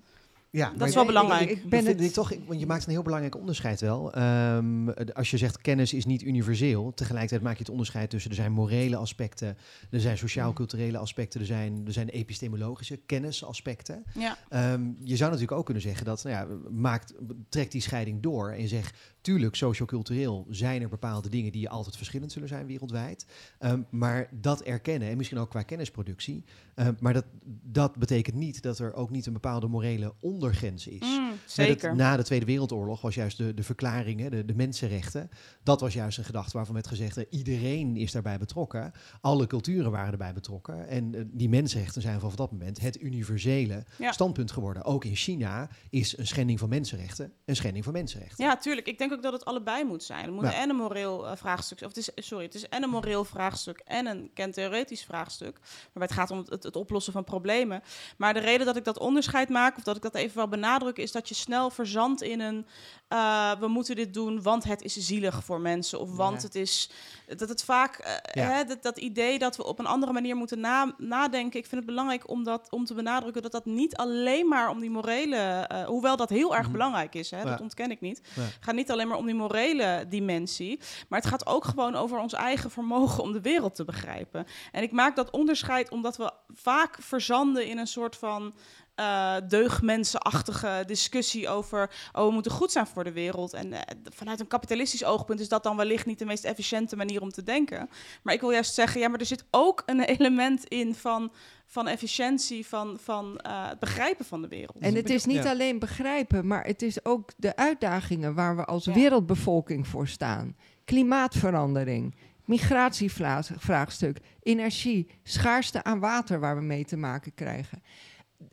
[0.53, 1.51] Ja, Dat maar is wel belangrijk.
[1.51, 4.13] Ik, ben het- ik toch, ik- want je maakt een heel belangrijk onderscheid wel.
[4.13, 8.37] Ehm, als je zegt kennis is niet universeel, tegelijkertijd maak je het onderscheid tussen er
[8.37, 9.57] zijn morele aspecten,
[9.91, 14.05] er zijn sociaal-culturele aspecten, er zijn, er zijn epistemologische kennisaspecten.
[14.15, 14.37] Ja.
[14.49, 17.15] Ehm, je zou natuurlijk ook kunnen zeggen dat, nou ja, maakt,
[17.49, 22.33] trek die scheiding door en zeg, tuurlijk, sociocultureel zijn er bepaalde dingen die altijd verschillend
[22.33, 23.27] zullen zijn wereldwijd.
[23.59, 27.25] Ehm, maar dat erkennen, en misschien ook qua kennisproductie, ehm, maar dat,
[27.63, 31.01] dat betekent niet dat er ook niet een bepaalde morele ondergrens is.
[31.01, 31.97] Mm, dat zeker.
[31.97, 35.29] na de Tweede Wereldoorlog was juist de, de verklaring, hè, de, de mensenrechten.
[35.63, 38.93] Dat was juist een gedachte waarvan werd gezegd: hè, iedereen is daarbij betrokken.
[39.21, 40.89] Alle culturen waren erbij betrokken.
[40.89, 44.13] En eh, die mensenrechten zijn vanaf dat moment het universele Ja.
[44.13, 44.85] standpunt geworden.
[44.85, 48.45] Ook in China is een schending van mensenrechten een schending van mensenrechten.
[48.45, 48.87] Ja, tuurlijk.
[48.87, 50.25] Ik denk ook dat het allebei moet zijn.
[50.25, 50.53] Het moet Ja.
[50.55, 53.79] en een moreel eh, vraagstuk, of het is, sorry, het is en een moreel vraagstuk
[53.85, 55.59] en een kentheoretisch vraagstuk.
[55.83, 57.83] Waarbij het gaat om het, het oplossen van problemen.
[58.17, 60.97] Maar de reden dat ik dat onderscheid maak, of dat ik dat even wel benadruk,
[60.97, 62.67] is dat je snel verzandt in een
[63.09, 66.01] eh, we moeten dit doen, want het is zielig voor mensen.
[66.01, 66.47] Of want Ja.
[66.47, 66.91] het is
[67.37, 68.51] dat het vaak eh, Ja.
[68.51, 71.59] hè, dat, dat idee dat we op een andere manier moeten na, nadenken.
[71.59, 74.81] Ik vind het belangrijk om, dat, om te benadrukken dat dat niet alleen maar om
[74.81, 76.73] die morele, eh, hoewel dat heel erg Mhm.
[76.73, 78.21] belangrijk is, hè, dat ontken ik niet.
[78.61, 82.33] Gaat niet alleen maar om die morele dimensie, maar het gaat ook gewoon over ons
[82.33, 84.47] eigen vermogen om de wereld te begrijpen.
[84.73, 88.55] En ik maak dat onderscheid omdat we vaak verzanden in een soort van
[89.01, 93.53] eh deugdmensenachtige discussie over, oh, we moeten goed zijn voor de wereld.
[93.53, 93.81] En eh,
[94.15, 97.43] vanuit een kapitalistisch oogpunt is dat dan wellicht niet de meest efficiënte manier om te
[97.43, 97.89] denken.
[98.23, 101.33] Maar ik wil juist zeggen, ja, maar er zit ook een element in van,
[101.67, 104.79] van efficiëntie, van, van eh, het begrijpen van de wereld.
[104.83, 105.51] En het is niet Ja.
[105.51, 108.93] alleen begrijpen, maar het is ook de uitdagingen waar we als Ja.
[108.93, 110.57] wereldbevolking voor staan.
[110.85, 117.83] Klimaatverandering, migratievraagstuk, energie, schaarste aan water waar we mee te maken krijgen.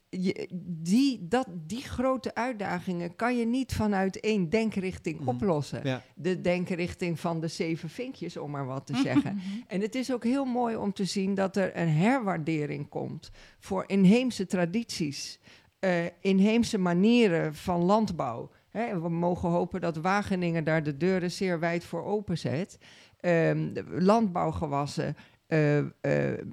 [0.09, 0.49] Je,
[0.81, 5.27] die, dat, die grote uitdagingen kan je niet vanuit één denkrichting Mhm.
[5.29, 5.79] oplossen.
[5.83, 6.01] Ja.
[6.15, 9.39] De denkrichting van de zeven vinkjes, om maar wat te zeggen.
[9.67, 13.83] En het is ook heel mooi om te zien dat er een herwaardering komt voor
[13.87, 15.39] inheemse tradities,
[15.79, 18.49] eh, inheemse manieren van landbouw.
[18.69, 22.77] Hè, we mogen hopen dat Wageningen daar de deuren zeer wijd voor openzet.
[23.21, 25.15] De landbouwgewassen,
[25.47, 26.45] eh, eh,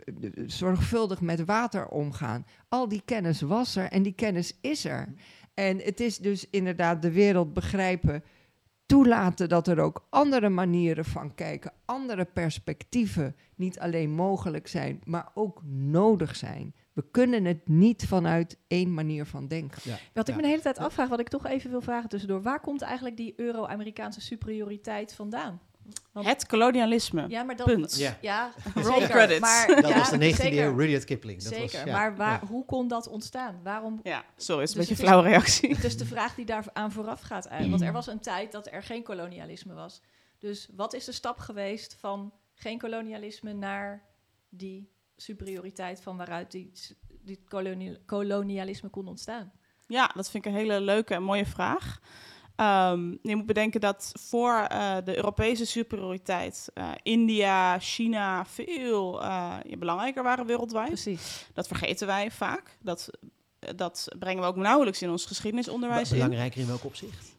[0.46, 2.46] zorgvuldig met water omgaan.
[2.68, 5.14] Al die kennis was er en die kennis is er.
[5.54, 8.22] En het is dus inderdaad de wereld begrijpen
[8.86, 15.28] toelaten dat er ook andere manieren van kijken, andere perspectieven niet alleen mogelijk zijn, maar
[15.34, 16.74] ook nodig zijn.
[16.92, 19.80] We kunnen het niet vanuit één manier van denken.
[19.84, 19.96] Ja.
[20.12, 20.36] Wat ik Ja.
[20.36, 22.42] me de hele tijd afvraag, wat ik toch even wil vragen tussendoor.
[22.42, 25.60] Waar komt eigenlijk die Euro-Amerikaanse superioriteit vandaan?
[26.12, 27.24] Want- Het kolonialisme.
[27.28, 27.66] Ja, maar dat...
[27.66, 27.96] Punt.
[27.96, 28.18] Ja.
[28.20, 29.08] Ja, zeker.
[29.08, 29.40] credits.
[29.40, 30.64] Maar, Dat ja, was de 19e zeker.
[30.64, 31.42] eeuw Rudyard Kipling.
[31.42, 32.46] Dat Zeker, was, ja, maar waar, ja.
[32.48, 33.60] hoe kon dat ontstaan?
[33.62, 34.00] Waarom?
[34.02, 35.74] Ja, sorry, het is een Dus beetje een flauwe reactie.
[35.74, 37.46] Het is de vraag die daar aan vooraf gaat.
[37.46, 37.78] eigenlijk.
[37.78, 40.00] Want er was een tijd dat er geen kolonialisme was.
[40.38, 44.02] Dus wat is de stap geweest van geen kolonialisme naar
[44.48, 46.72] die superioriteit van waaruit die,
[47.22, 49.52] die koloni- kolonialisme kon ontstaan?
[49.86, 52.00] Ja, dat vind ik een hele leuke en mooie vraag.
[52.56, 59.56] Ehm, je moet bedenken dat voor eh, de Europese superioriteit eh, India, China veel eh,
[59.66, 60.88] ja, belangrijker waren wereldwijd.
[60.88, 61.46] Precies.
[61.52, 62.76] Dat vergeten wij vaak.
[62.80, 63.10] Dat,
[63.76, 66.16] dat brengen we ook nauwelijks in ons geschiedenisonderwijs in.
[66.16, 67.32] Belangrijker in welk opzicht?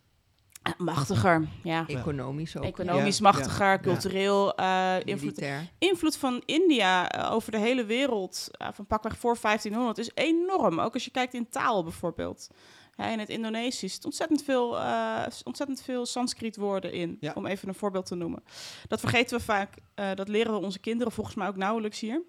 [0.78, 1.88] Machtiger, ja.
[1.88, 2.63] Economisch ook.
[2.63, 3.80] Economisch Ja, machtiger, ja.
[3.80, 5.19] cultureel eh, invloed.
[5.19, 5.71] Militair.
[5.78, 10.80] invloed van India over de hele wereld, van pakweg voor 1500, is enorm.
[10.80, 12.49] Ook als je kijkt in taal bijvoorbeeld.
[12.97, 17.31] In het Indonesisch zit ontzettend veel, eh, ontzettend veel Sanskriet-woorden in, Ja.
[17.36, 18.43] om even een voorbeeld te noemen.
[18.88, 22.21] Dat vergeten we vaak, eh, dat leren we onze kinderen volgens mij ook nauwelijks hier.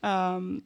[0.00, 0.58] Ehm,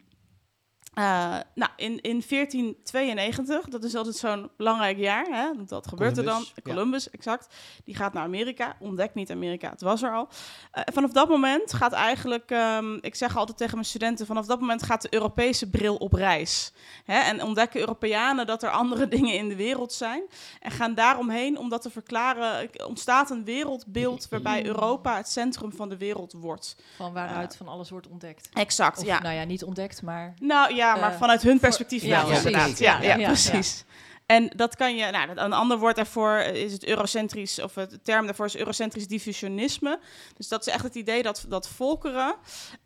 [0.95, 5.55] eh, nou, in, in 1492, dat is altijd zo'n belangrijk jaar, hè?
[5.55, 6.45] want dat gebeurt er dan.
[6.63, 7.11] Columbus, ja.
[7.11, 7.55] Exact.
[7.85, 10.29] Die gaat naar Amerika, ontdekt niet Amerika, het was er al.
[10.71, 14.61] Eh, vanaf dat moment gaat eigenlijk, ehm, ik zeg altijd tegen mijn studenten, vanaf dat
[14.61, 16.73] moment gaat de Europese bril op reis.
[17.05, 17.19] Hè?
[17.19, 20.23] En ontdekken Europeanen dat er andere dingen in de wereld zijn.
[20.61, 25.89] En gaan daaromheen, om dat te verklaren, ontstaat een wereldbeeld waarbij Europa het centrum van
[25.89, 26.77] de wereld wordt.
[26.97, 28.49] Van waaruit van alles wordt ontdekt.
[28.53, 29.21] Exact, Of, ja.
[29.21, 30.35] nou ja, niet ontdekt, maar...
[30.41, 32.79] Nou ja, maar Eh, vanuit hun perspectief ja, wel, inderdaad.
[32.79, 33.85] Ja, Ja, ja, ja, precies.
[34.27, 38.27] En dat kan je, nou, een ander woord daarvoor is het eurocentrisch, of het term
[38.27, 40.01] daarvoor is eurocentrisch diffusionisme.
[40.37, 42.35] Dus dat is echt het idee dat, dat volkeren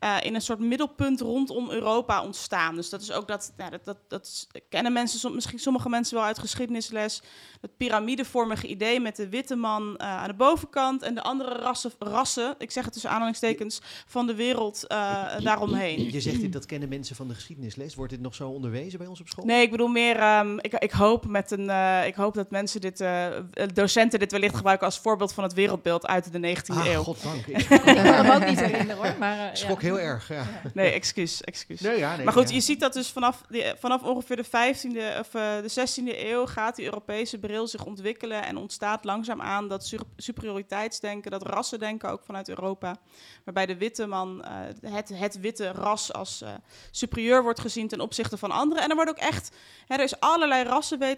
[0.03, 2.75] uh, in een soort middelpunt rondom Europa ontstaan.
[2.75, 6.25] Dus dat is ook dat, nou, dat, dat, dat kennen mensen, misschien sommige mensen wel
[6.25, 7.21] uit geschiedenisles,
[7.61, 11.91] het piramidevormige idee met de witte man uh, aan de bovenkant en de andere rassen,
[11.99, 16.11] rassen ik zeg het tussen aanhalingstekens, van de wereld uh, daaromheen.
[16.11, 17.95] Je zegt dit, dat kennen mensen van de geschiedenisles.
[17.95, 19.45] Wordt dit nog zo onderwezen bij ons op school?
[19.45, 22.81] Nee, ik bedoel meer, um, ik, ik hoop met een, uh, ik hoop dat mensen
[22.81, 23.27] dit, uh,
[23.73, 27.03] docenten dit wellicht gebruiken als voorbeeld van het wereldbeeld uit de 19e ah, eeuw.
[27.03, 27.45] goddank.
[27.47, 29.15] Ik schrok hem ook niet herinneren hoor.
[29.19, 29.87] Maar, uh, schrok ja.
[29.87, 30.43] heel erg, ja.
[30.73, 31.81] Nee, excuus, excuus.
[31.81, 32.55] Nee, ja, nee, maar goed, ja.
[32.55, 36.75] je ziet dat dus vanaf, die, vanaf ongeveer de 15e of de 16e eeuw gaat
[36.75, 42.49] die Europese bril zich ontwikkelen en ontstaat langzaamaan dat su superioriteitsdenken, dat rassendenken ook vanuit
[42.49, 42.95] Europa,
[43.43, 44.45] waarbij de witte man,
[44.85, 46.43] het, het witte ras als
[46.91, 48.83] superieur wordt gezien ten opzichte van anderen.
[48.83, 49.55] En er wordt ook echt,
[49.87, 51.16] hè, er is allerlei rassenwetenschap,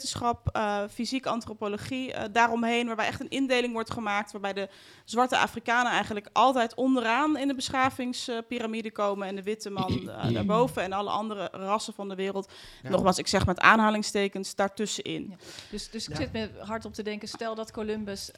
[0.56, 4.70] uh, fysiek antropologie uh, daaromheen, waarbij echt een indeling wordt gemaakt, waarbij de
[5.06, 10.84] zwarte Afrikanen eigenlijk altijd onderaan in de beschavingspyramide komen en de witte man uh, daarboven
[10.84, 12.52] en alle andere rassen van de wereld.
[12.84, 12.90] Ja.
[12.90, 15.28] Nogmaals, ik zeg met aanhalingstekens daartussenin.
[15.30, 15.36] Ja.
[15.72, 18.32] Dus, dus ik zit me hard op te denken, stel dat Columbus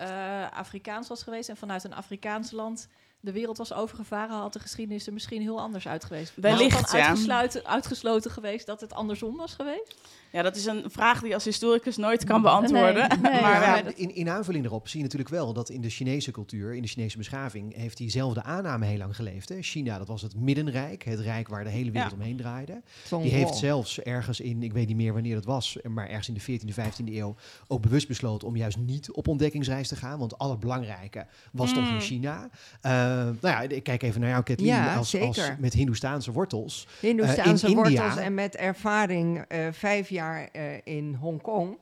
[0.54, 2.88] Afrikaans was geweest en vanuit een Afrikaans land
[3.22, 6.34] de wereld was overgevaren, had de geschiedenis er misschien heel anders uit geweest.
[6.36, 7.08] Wellicht, ja.
[7.08, 9.96] Uitgesloten, uitgesloten geweest dat het andersom was geweest?
[10.32, 13.10] Ja, dat is een vraag die je als historicus nooit kan beantwoorden.
[13.22, 15.90] Nee, nee, maar ja, in, in aanvulling erop zie je natuurlijk wel dat in de
[15.90, 19.50] Chinese cultuur, in de Chinese beschaving, heeft diezelfde aanname heel lang geleefd.
[19.50, 19.62] Hè?
[19.62, 22.18] China, dat was het middenrijk, het rijk waar de hele wereld Ja.
[22.18, 22.82] omheen draaide.
[23.22, 26.34] Die heeft zelfs ergens in, ik weet niet meer wanneer dat was, maar ergens in
[26.34, 27.36] de 14e, 15e eeuw
[27.68, 31.88] ook bewust besloten om juist niet op ontdekkingsreis te gaan, want het allerbelangrijke was toch
[31.90, 31.94] Mm.
[31.96, 32.50] in China.
[32.82, 36.88] Eh, nou ja, ik kijk even naar jou, Kathleen, Ja, als, als met Hindoestaanse wortels.
[37.00, 40.20] Hindoestaanse in India- wortels en met ervaring eh, vijf jaar
[40.52, 41.78] eh, in Hongkong.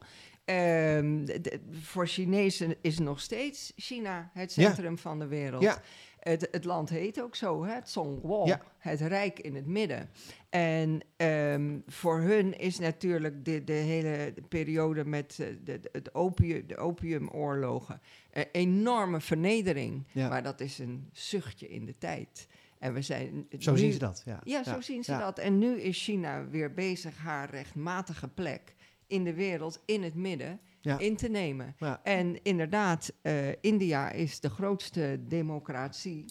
[1.41, 4.63] D- voor Chinezen is nog steeds China het Ja.
[4.67, 5.61] centrum van de wereld.
[5.63, 5.81] Ja.
[6.19, 7.73] Het, het land heet ook zo, hè?
[7.73, 8.61] het Zhongguo, Ja.
[8.77, 10.09] het rijk in het midden.
[10.49, 16.13] En ehm, voor hun is natuurlijk de, de hele periode met eh, de, de, het
[16.15, 20.03] opium, de opiumoorlogen een enorme vernedering.
[20.11, 20.29] Ja.
[20.29, 22.47] Maar dat is een zuchtje in de tijd.
[22.79, 24.21] En we zijn Zo nu- zien ze dat.
[24.25, 25.19] Ja, ja, zo zien ze ja.
[25.19, 25.39] dat.
[25.39, 28.75] En nu is China weer bezig haar rechtmatige plek
[29.07, 30.99] in de wereld, in het midden, Ja.
[30.99, 31.75] in te nemen.
[32.03, 36.25] En inderdaad, eh, India is de grootste democratie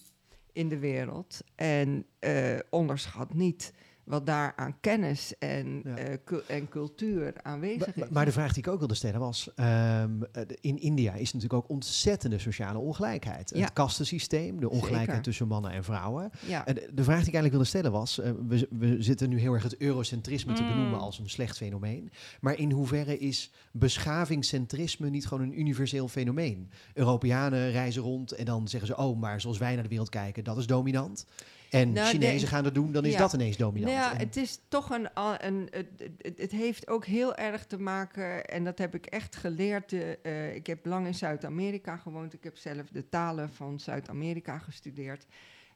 [0.53, 1.41] in de wereld.
[1.55, 3.73] En eh, onderschat niet
[4.09, 5.97] wat daar aan kennis en, Ja.
[5.97, 8.12] eh, cu- en cultuur aanwezig Maar, is.
[8.12, 11.62] maar de vraag die ik ook wilde stellen was: ehm, eh, in India is natuurlijk
[11.64, 13.51] ook ontzettende sociale ongelijkheid.
[13.55, 13.61] Ja.
[13.64, 15.23] Het kastensysteem, de ongelijkheid Zeker.
[15.23, 16.31] tussen mannen en vrouwen.
[16.47, 16.66] ja.
[16.66, 19.38] En de, de vraag die ik eigenlijk wilde stellen was: eh, we, we zitten nu
[19.38, 20.68] heel erg het eurocentrisme te Mm.
[20.68, 22.11] benoemen als een slecht fenomeen.
[22.40, 26.71] Maar in hoeverre is beschavingscentrisme niet gewoon een universeel fenomeen?
[26.94, 30.44] Europeanen reizen rond en dan zeggen ze: oh, maar zoals wij naar de wereld kijken,
[30.44, 31.27] dat is dominant.
[31.70, 32.46] En Nou, Chinezen nee.
[32.46, 33.18] gaan dat doen, dan is Ja.
[33.18, 33.96] dat ineens dominant.
[33.96, 35.09] Nou ja, het is toch een.
[35.46, 39.92] een het, het, heeft ook heel erg te maken, en dat heb ik echt geleerd.
[39.92, 42.33] eh, ik heb lang in Zuid-Amerika gewoond.
[42.33, 45.26] Ik heb zelf de talen van Zuid-Amerika gestudeerd.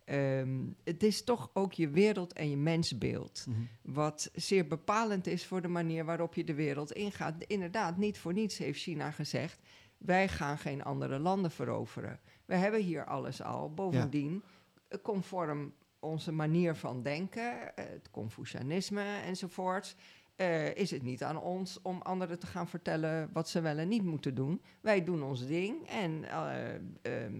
[0.04, 3.44] Ehm, het is toch ook je wereld en je mensbeeld.
[3.48, 3.60] Mhm.
[3.82, 7.34] Wat zeer bepalend is voor de manier waarop je de wereld ingaat.
[7.46, 9.58] Inderdaad, niet voor niets heeft China gezegd:
[9.98, 12.20] wij gaan geen andere landen veroveren.
[12.44, 13.72] We hebben hier alles al.
[13.74, 14.42] Bovendien,
[14.88, 15.72] eh, conform
[16.02, 19.96] onze manier van denken, eh, het Confucianisme enzovoort,
[20.36, 23.88] eh, is het niet aan ons om anderen te gaan vertellen wat ze wel en
[23.88, 24.62] niet moeten doen.
[24.80, 27.34] Wij doen ons ding en eh, ehm,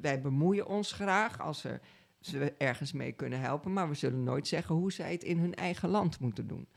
[0.00, 1.80] wij bemoeien ons graag als er
[2.20, 5.54] ze ergens mee kunnen helpen, maar we zullen nooit zeggen hoe zij het in hun
[5.54, 6.68] eigen land moeten doen.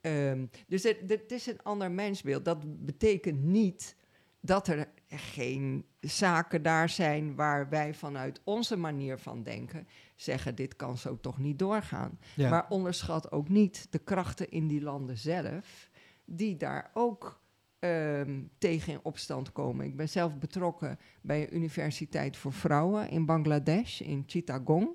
[0.00, 2.44] Ehm, dus het, het is een ander mensbeeld.
[2.44, 3.96] Dat betekent niet
[4.40, 10.76] dat er geen zaken daar zijn waar wij vanuit onze manier van denken zeggen: dit
[10.76, 12.18] kan zo toch niet doorgaan.
[12.36, 12.50] Ja.
[12.50, 15.90] Maar onderschat ook niet de krachten in die landen zelf,
[16.24, 17.40] die daar ook
[17.78, 19.86] ehm, tegen in opstand komen.
[19.86, 24.88] Ik ben zelf betrokken bij een universiteit voor vrouwen in Bangladesh, in Chittagong,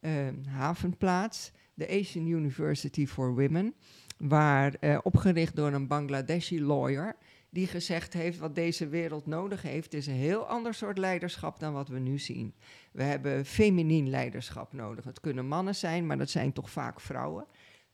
[0.00, 3.74] een havenplaats, de Asian University for Women,
[4.18, 7.16] waar eh, opgericht door een Bangladeshi lawyer.
[7.54, 11.72] Die gezegd heeft wat deze wereld nodig heeft, is een heel ander soort leiderschap dan
[11.72, 12.54] wat we nu zien.
[12.92, 15.04] We hebben feminien leiderschap nodig.
[15.04, 17.46] Het kunnen mannen zijn, maar dat zijn toch vaak vrouwen.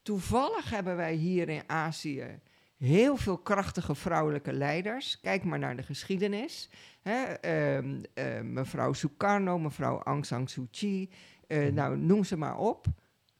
[0.02, 2.40] Toevallig hebben wij hier in Azië
[2.76, 5.20] heel veel krachtige vrouwelijke leiders.
[5.20, 6.68] Kijk maar naar de geschiedenis.
[7.00, 11.10] Hè, ehm, eh, mevrouw Sukarno, mevrouw Aung San Suu Kyi,
[11.46, 12.86] eh, nou noem ze maar op.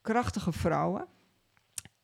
[0.01, 1.07] Krachtige vrouwen.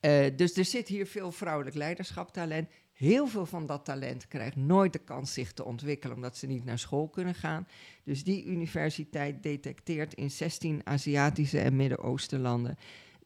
[0.01, 2.69] Eh, dus er zit hier veel vrouwelijk leiderschaptalent.
[2.97, 6.65] Heel veel van dat talent krijgt nooit de kans zich te ontwikkelen, omdat ze niet
[6.65, 7.67] naar school kunnen gaan.
[8.05, 12.77] Dus die universiteit detecteert in 16 Aziatische en Midden-Oostenlanden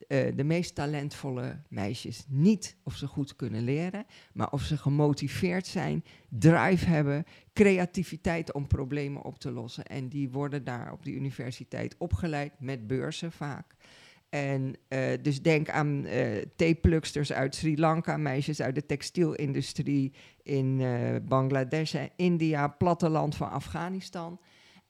[0.09, 5.67] uh, de meest talentvolle meisjes niet of ze goed kunnen leren, maar of ze gemotiveerd
[5.67, 9.87] zijn, drive hebben, creativiteit om problemen op te lossen.
[9.87, 13.75] En die worden daar op die universiteit opgeleid met beurzen vaak.
[14.31, 20.13] En uh, dus denk aan uh, theepluksters uit Sri Lanka, meisjes uit de textielindustrie
[20.43, 20.83] in
[21.29, 24.41] Bangladesh, India, platteland van Afghanistan.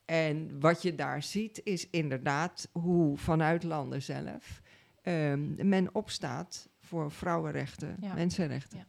[0.04, 4.62] En wat je daar ziet is inderdaad hoe vanuit landen zelf
[5.04, 8.78] um, men opstaat voor vrouwenrechten, mensenrechten.
[8.78, 8.84] Ja.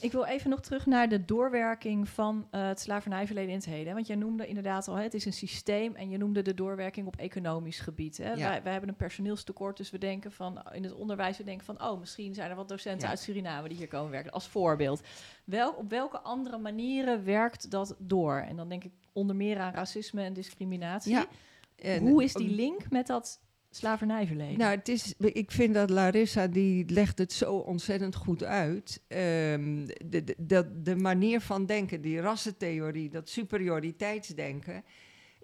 [0.00, 3.94] Ik wil even nog terug naar de doorwerking van uh, het slavernijverleden in het heden.
[3.94, 7.06] Want jij noemde inderdaad al, hè, het is een systeem en je noemde de doorwerking
[7.06, 8.16] op economisch gebied.
[8.16, 8.36] Hè.
[8.36, 11.82] Wij, wij, hebben een personeelstekort, dus we denken van in het onderwijs, we denken van,
[11.82, 15.02] oh, misschien zijn er wat docenten uit Suriname die hier komen werken, als voorbeeld.
[15.44, 18.36] Wel, op welke andere manieren werkt dat door?
[18.36, 21.18] En dan denk ik onder meer aan racisme en discriminatie.
[22.00, 24.58] Hoe is die link met dat slavernijverleden?
[24.58, 29.02] Nou, het is, ik vind dat Larissa, die legt het zo ontzettend goed uit.
[29.08, 34.84] Um, de, de, de, manier van denken, die rassentheorie, dat superioriteitsdenken,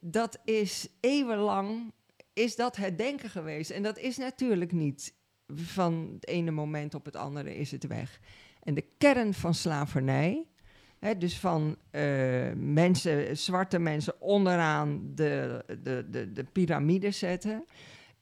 [0.01, 1.93] dat is eeuwenlang,
[2.33, 3.71] is dat het denken geweest.
[3.71, 5.15] En dat is natuurlijk niet
[5.55, 8.21] van het ene moment op het andere is het weg.
[8.63, 10.47] En de kern van slavernij,
[10.99, 12.03] Hè, dus van uh,
[12.55, 17.65] mensen, zwarte mensen onderaan de, de, de, de piramide zetten.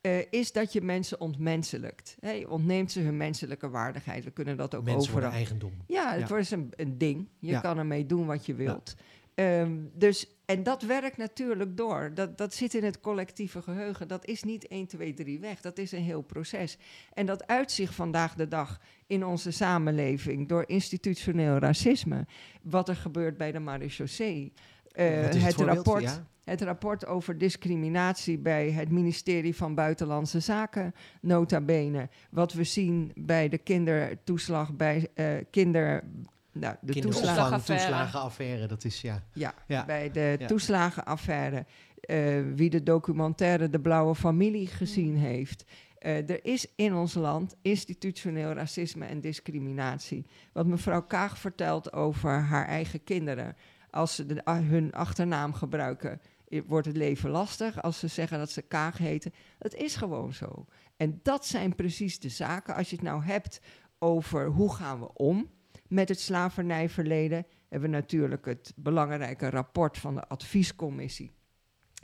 [0.06, 2.16] Uh, is dat je mensen ontmenselijkt.
[2.20, 4.24] Hey, je ontneemt ze hun menselijke waardigheid.
[4.24, 5.30] We kunnen dat ook mensen overal.
[5.30, 5.72] eigendom.
[5.86, 6.26] Ja, het ja.
[6.26, 7.28] wordt een, een ding.
[7.38, 7.60] Je ja.
[7.60, 8.94] kan ermee doen wat je wilt.
[8.98, 9.60] Ja.
[9.60, 12.10] Um, dus, en dat werkt natuurlijk door.
[12.14, 14.08] Dat, dat zit in het collectieve geheugen.
[14.08, 15.60] Dat is niet 1, 2, 3 weg.
[15.60, 16.78] Dat is een heel proces.
[17.12, 22.26] En dat uitzicht vandaag de dag in onze samenleving door institutioneel racisme.
[22.62, 24.52] Wat er gebeurt bij de marechaussee.
[24.94, 31.60] Uh, het, het rapport het rapport over discriminatie bij het ministerie van Buitenlandse Zaken, nota
[31.60, 32.08] bene.
[32.30, 36.04] Wat we zien bij de kindertoeslag, bij uh, kinder...
[36.52, 39.22] Nou, de toeslagenaffaire, dat is ja.
[39.32, 39.84] Ja, ja.
[39.84, 40.46] bij de ja.
[40.46, 41.66] toeslagenaffaire.
[42.06, 45.16] Uh, wie de documentaire De Blauwe Familie gezien mm.
[45.16, 45.64] heeft.
[46.00, 50.26] Uh, er is in ons land institutioneel racisme en discriminatie.
[50.52, 53.56] Wat mevrouw Kaag vertelt over haar eigen kinderen.
[53.94, 56.20] Als ze de, hun achternaam gebruiken,
[56.66, 59.32] wordt het leven lastig als ze zeggen dat ze Kaag heten.
[59.58, 60.66] Het is gewoon zo.
[60.96, 62.74] En dat zijn precies de zaken.
[62.74, 63.60] Als je het nou hebt
[63.98, 65.50] over hoe gaan we om
[65.88, 71.32] met het slavernijverleden, hebben we natuurlijk het belangrijke rapport van de adviescommissie.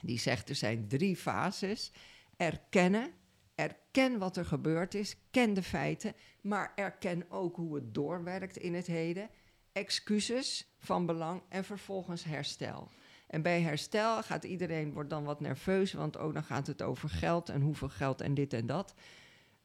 [0.02, 1.92] Die zegt er zijn drie fases.
[2.36, 3.10] Erkennen,
[3.54, 8.74] erken wat er gebeurd is, ken de feiten, maar erken ook hoe het doorwerkt in
[8.74, 9.28] het heden.
[9.72, 12.88] Excuses van belang en vervolgens herstel.
[13.26, 17.08] En bij herstel gaat iedereen, wordt dan wat nerveus, want ook dan gaat het over
[17.08, 18.94] geld en hoeveel geld en dit en dat.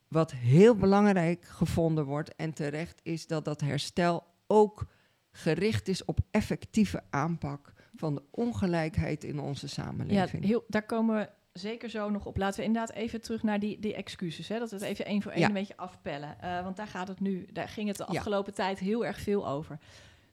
[0.07, 4.85] Wat heel belangrijk gevonden wordt en terecht is dat dat herstel ook
[5.31, 10.43] gericht is op effectieve aanpak van de ongelijkheid in onze samenleving.
[10.43, 12.37] Ja, heel, daar komen we zeker zo nog op.
[12.37, 14.47] Laten we inderdaad even terug naar die, die excuses.
[14.47, 14.59] Hè?
[14.59, 16.37] Dat we het even één voor één een beetje afpellen.
[16.43, 18.63] Uh, want daar gaat het nu, daar ging het de afgelopen ja.
[18.63, 19.79] tijd heel erg veel over.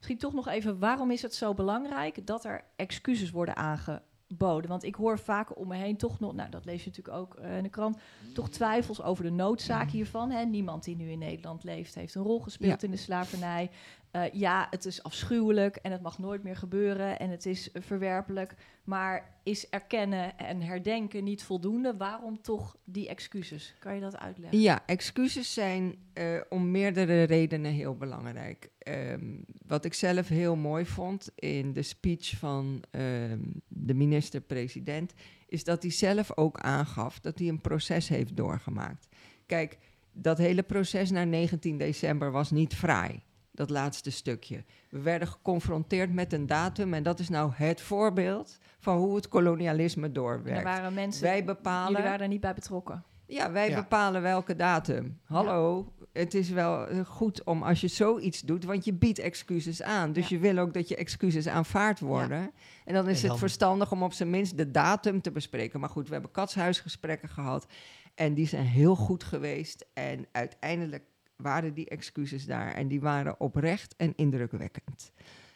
[0.02, 4.70] Misschien toch nog even, waarom is het zo belangrijk dat er excuses worden aangeboden?
[4.70, 7.38] Want ik hoor vaak om me heen toch nog, nou dat lees je natuurlijk ook
[7.38, 7.98] uh, in de krant,
[8.34, 10.30] toch twijfels over de noodzaak hiervan.
[10.30, 10.44] Hè?
[10.44, 12.86] Niemand die nu in Nederland leeft heeft een rol gespeeld ja.
[12.86, 13.70] in de slavernij.
[14.12, 18.54] Uh, ja, het is afschuwelijk en het mag nooit meer gebeuren en het is verwerpelijk.
[18.84, 21.96] Maar is erkennen en herdenken niet voldoende?
[21.96, 23.74] Waarom toch die excuses?
[23.78, 24.60] Kan je dat uitleggen?
[24.60, 28.70] Ja, excuses zijn uh, om meerdere redenen heel belangrijk.
[28.88, 35.12] Um, wat ik zelf heel mooi vond in de speech van um, de minister-president,
[35.46, 39.08] is dat hij zelf ook aangaf dat hij een proces heeft doorgemaakt.
[39.46, 39.78] Kijk,
[40.12, 44.64] dat hele proces naar 19 december was niet fraai dat laatste stukje.
[44.88, 49.28] We werden geconfronteerd met een datum en dat is nou het voorbeeld van hoe het
[49.28, 50.58] kolonialisme doorwerkt.
[50.58, 53.04] Er waren mensen, wij bepalen, jullie waren er niet bij betrokken.
[53.26, 55.18] Ja, wij bepalen welke datum.
[55.24, 56.01] Hallo, ja.
[56.12, 60.12] Het is wel eh, goed om als je zoiets doet, want je biedt excuses aan.
[60.12, 60.36] Dus ja.
[60.36, 62.52] je wil ook dat je excuses aanvaard worden.
[62.84, 63.30] En dan is en dan...
[63.30, 65.80] het verstandig om op zijn minst de datum te bespreken.
[65.80, 67.66] Maar goed, we hebben katshuisgesprekken gehad
[68.14, 69.86] en die zijn heel goed geweest.
[69.92, 71.04] En uiteindelijk
[71.36, 72.74] waren die excuses daar.
[72.74, 75.12] En die waren oprecht en indrukwekkend.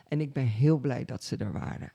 [0.08, 1.92] En ik ben heel blij dat ze er waren.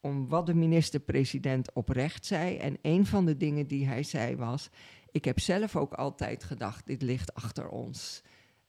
[0.00, 2.56] Om wat de minister-president oprecht zei.
[2.56, 4.70] En een van de dingen die hij zei was:
[5.12, 8.22] Ik heb zelf ook altijd gedacht, dit ligt achter ons.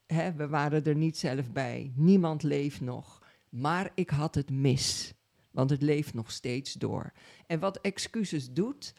[0.07, 5.13] hè, we waren er niet zelf bij, niemand leeft nog, maar ik had het mis.
[5.51, 7.11] Want het leeft nog steeds door.
[7.47, 8.93] En wat excuses doet,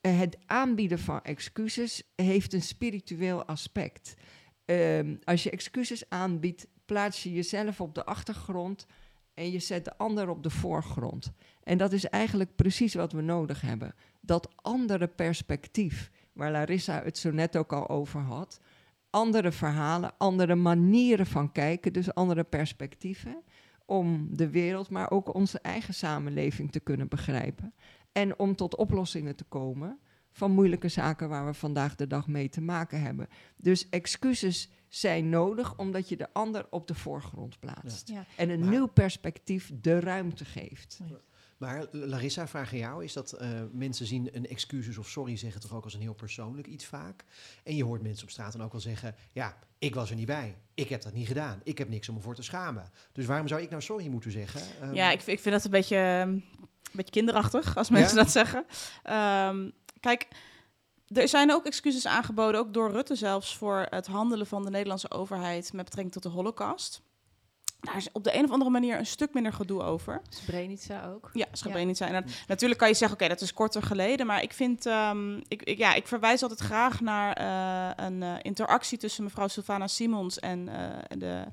[0.00, 4.14] eh, het aanbieden van excuses heeft een spiritueel aspect.
[4.64, 8.86] Ehm, als je excuses aanbiedt, plaats je jezelf op de achtergrond
[9.34, 11.32] en je zet de ander op de voorgrond.
[11.62, 13.94] En dat is eigenlijk precies wat we nodig hebben.
[14.20, 18.60] Dat andere perspectief, waar Larissa het zo net ook al over had.
[19.10, 23.42] Andere verhalen, andere manieren van kijken, dus andere perspectieven.
[23.86, 27.74] Om de wereld, maar ook onze eigen samenleving te kunnen begrijpen.
[28.12, 29.98] En om tot oplossingen te komen
[30.32, 33.28] van moeilijke zaken waar we vandaag de dag mee te maken hebben.
[33.56, 38.08] Dus excuses zijn nodig omdat je de ander op de voorgrond plaatst.
[38.08, 38.24] Ja.
[38.36, 41.00] En een Maar- nieuw perspectief de ruimte geeft.
[41.56, 43.04] Maar Larissa, vraag aan jou.
[43.04, 46.14] Is dat eh, mensen zien een excuses of sorry zeggen toch ook als een heel
[46.14, 47.24] persoonlijk iets vaak?
[47.64, 49.14] En je hoort mensen op straat dan ook wel zeggen...
[49.32, 50.56] ja, ik was er niet bij.
[50.74, 51.60] Ik heb dat niet gedaan.
[51.64, 52.90] Ik heb niks om me voor te schamen.
[53.12, 54.60] Dus waarom zou ik nou sorry moeten zeggen?
[54.80, 56.42] Ehm, Ja, ik, vind- ik vind dat een beetje, ehm, een
[56.92, 58.22] beetje kinderachtig als mensen Ja?
[58.22, 58.64] dat zeggen.
[59.02, 60.28] Ehm, kijk,
[61.08, 65.10] er zijn ook excuses aangeboden, ook door Rutte zelfs, voor het handelen van de Nederlandse
[65.10, 67.02] overheid met betrekking tot de Holocaust.
[67.80, 70.20] Daar is op de een of andere manier een stuk minder gedoe over.
[70.28, 71.30] Srebrenica ook.
[71.32, 72.06] Ja, Srebrenica.
[72.06, 74.26] En dat- natuurlijk kan je zeggen, oké, dat is korter geleden.
[74.26, 78.34] Maar ik vind, ehm, ik, ik, ja, ik verwijs altijd graag naar eh, een eh,
[78.42, 81.44] interactie tussen mevrouw Sylvana Simons en, eh, de,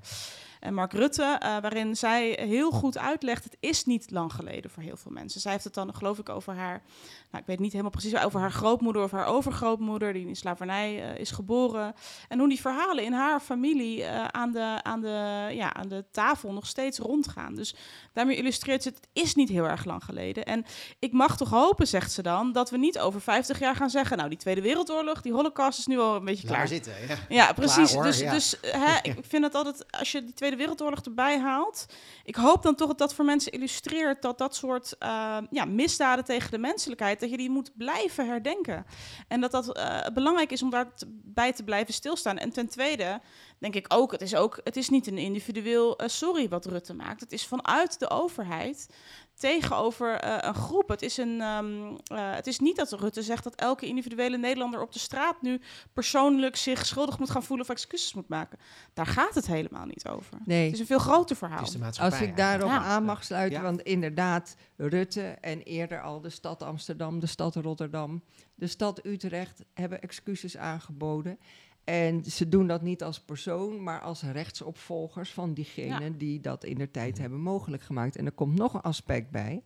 [0.63, 1.37] en Mark Rutte.
[1.39, 5.41] eh, waarin zij heel goed uitlegt, het is niet lang geleden voor heel veel mensen.
[5.41, 6.81] Zij heeft het dan, geloof ik, over haar,
[7.31, 11.13] nou, ik weet niet helemaal precies, over haar grootmoeder of haar overgrootmoeder, die in slavernij
[11.13, 11.93] eh, is geboren.
[12.27, 16.05] En hoe die verhalen in haar familie eh, aan, de, aan, de, ja, aan de
[16.11, 17.55] tafel nog steeds rondgaan.
[17.55, 17.75] Dus
[18.13, 20.45] daarmee illustreert ze het, het is niet heel erg lang geleden.
[20.45, 20.65] En
[20.99, 24.17] ik mag toch hopen, zegt ze dan, dat we niet over 50 jaar gaan zeggen,
[24.17, 26.67] nou die Tweede Wereldoorlog, die holocaust is nu al een beetje klaar.
[26.67, 26.93] zitten.
[27.07, 27.17] Ja.
[27.29, 27.93] Ja, precies.
[27.93, 28.31] hoor, dus ja.
[28.31, 31.85] dus hè, ik vind het altijd, als je die Tweede Wereldoorlog erbij haalt,
[32.23, 36.25] ik hoop dan toch dat dat voor mensen illustreert dat dat soort eh, ja, misdaden
[36.25, 38.85] tegen de menselijkheid, dat je die moet blijven herdenken.
[39.27, 42.37] En dat dat eh, belangrijk is om daarbij te blijven stilstaan.
[42.37, 43.21] En ten tweede
[43.59, 46.93] denk ik ook, het is ook, het is niet een individueel eh, sorry wat Rutte
[46.93, 47.21] maakt.
[47.21, 48.89] Het is vanuit de overheid
[49.33, 50.87] tegenover eh, een groep.
[50.89, 54.81] Het is, een, ehm, eh, het is niet dat Rutte zegt dat elke individuele Nederlander
[54.81, 55.61] op de straat nu
[55.93, 58.59] persoonlijk zich schuldig moet gaan voelen of excuses moet maken.
[58.93, 60.37] Daar gaat het helemaal niet over.
[60.45, 60.63] Nee.
[60.65, 61.63] Het is een veel groter Het verhaal.
[61.63, 62.19] is de maatschappij.
[62.19, 62.69] Als ik daarop.
[62.69, 62.77] Ja.
[62.83, 63.63] aan mag sluiten, Ja.
[63.65, 68.23] want inderdaad, Rutte en eerder al de stad Amsterdam, de stad Rotterdam,
[68.55, 71.39] de stad Utrecht hebben excuses aangeboden.
[71.83, 76.77] En ze doen dat niet als persoon, maar als rechtsopvolgers van diegenen die dat in
[76.77, 78.15] de tijd hebben mogelijk gemaakt.
[78.15, 79.63] En er komt nog een aspect bij,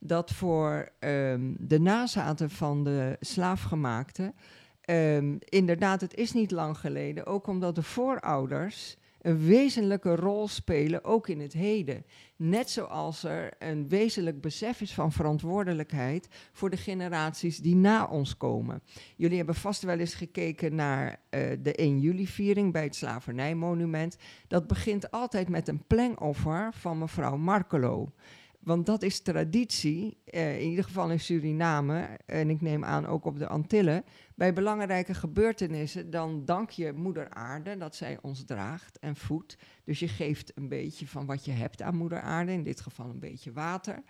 [0.00, 4.34] dat voor ehm, de nazaten van de slaafgemaakten,
[4.80, 11.04] ehm, inderdaad, het is niet lang geleden, ook omdat de voorouders een wezenlijke rol spelen,
[11.04, 12.04] ook in het heden.
[12.36, 18.36] Net zoals er een wezenlijk besef is van verantwoordelijkheid voor de generaties die na ons
[18.36, 18.82] komen.
[19.16, 24.16] Jullie hebben vast wel eens gekeken naar eh, de 1 juli-viering bij het Slavernijmonument.
[24.48, 28.12] Dat begint altijd met een plengoffer van mevrouw Markelo.
[28.60, 33.24] Want dat is traditie, eh, in ieder geval in Suriname en ik neem aan ook
[33.24, 34.04] op de Antillen.
[34.34, 39.56] Bij belangrijke gebeurtenissen dan dank je moeder aarde dat zij ons draagt en voedt.
[39.84, 43.08] Dus je geeft een beetje van wat je hebt aan moeder aarde, in dit geval
[43.08, 44.02] een beetje water.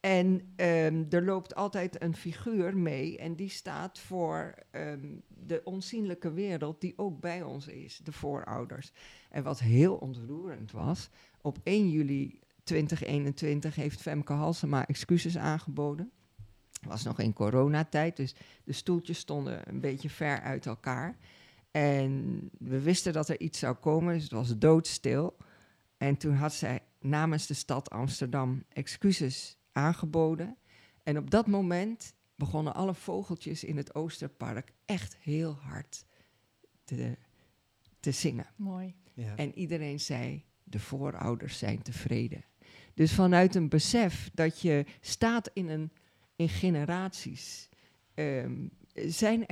[0.00, 6.32] En ehm, er loopt altijd een figuur mee en die staat voor ehm, de onzienlijke
[6.32, 8.92] wereld die ook bij ons is, de voorouders.
[9.30, 11.10] En wat heel ontroerend was,
[11.40, 16.10] op 1 juli 2021 heeft Femke Halsema excuses aangeboden.
[16.80, 21.16] Het was nog in coronatijd, dus de stoeltjes stonden een beetje ver uit elkaar.
[21.70, 25.36] En we wisten dat er iets zou komen, dus het was doodstil.
[25.96, 30.56] En toen had zij namens de stad Amsterdam excuses aangeboden.
[31.02, 36.04] En op dat moment begonnen alle vogeltjes in het Oosterpark echt heel hard
[36.84, 37.16] te,
[38.00, 38.46] te zingen.
[38.56, 38.94] Mooi.
[39.14, 39.36] Ja.
[39.36, 42.44] En iedereen zei, de voorouders zijn tevreden.
[42.94, 45.92] Dus vanuit een besef dat je staat in, een,
[46.36, 47.68] in generaties,
[48.14, 49.46] ehm, zijn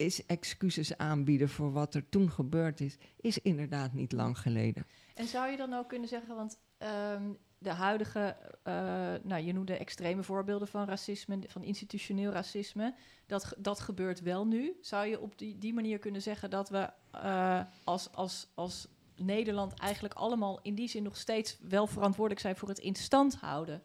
[0.00, 4.86] is excuses aanbieden voor wat er toen gebeurd is, is inderdaad niet lang geleden.
[5.14, 8.74] En zou je dan ook kunnen zeggen, want ehm, de huidige, eh,
[9.22, 12.94] nou je noemde extreme voorbeelden van racisme, van institutioneel racisme,
[13.26, 14.76] dat, dat gebeurt wel nu.
[14.80, 18.88] Zou je op die, die manier kunnen zeggen dat we eh, als, als, als
[19.20, 23.36] Nederland eigenlijk allemaal in die zin nog steeds wel verantwoordelijk zijn voor het in stand
[23.40, 23.82] houden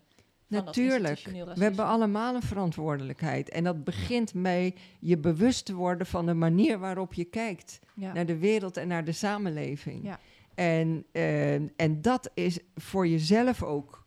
[0.48, 1.30] dat Natuurlijk.
[1.56, 3.50] We hebben allemaal een verantwoordelijkheid.
[3.50, 8.14] En dat begint mee je bewust te worden van de manier waarop je kijkt Ja.
[8.14, 10.04] naar de wereld en naar de samenleving.
[10.04, 10.20] Ja.
[10.56, 14.06] En, eh, en dat is voor jezelf ook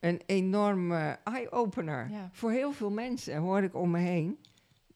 [0.00, 2.10] een enorme eye-opener.
[2.10, 2.30] Ja.
[2.32, 4.38] Voor heel veel mensen hoor ik om me heen.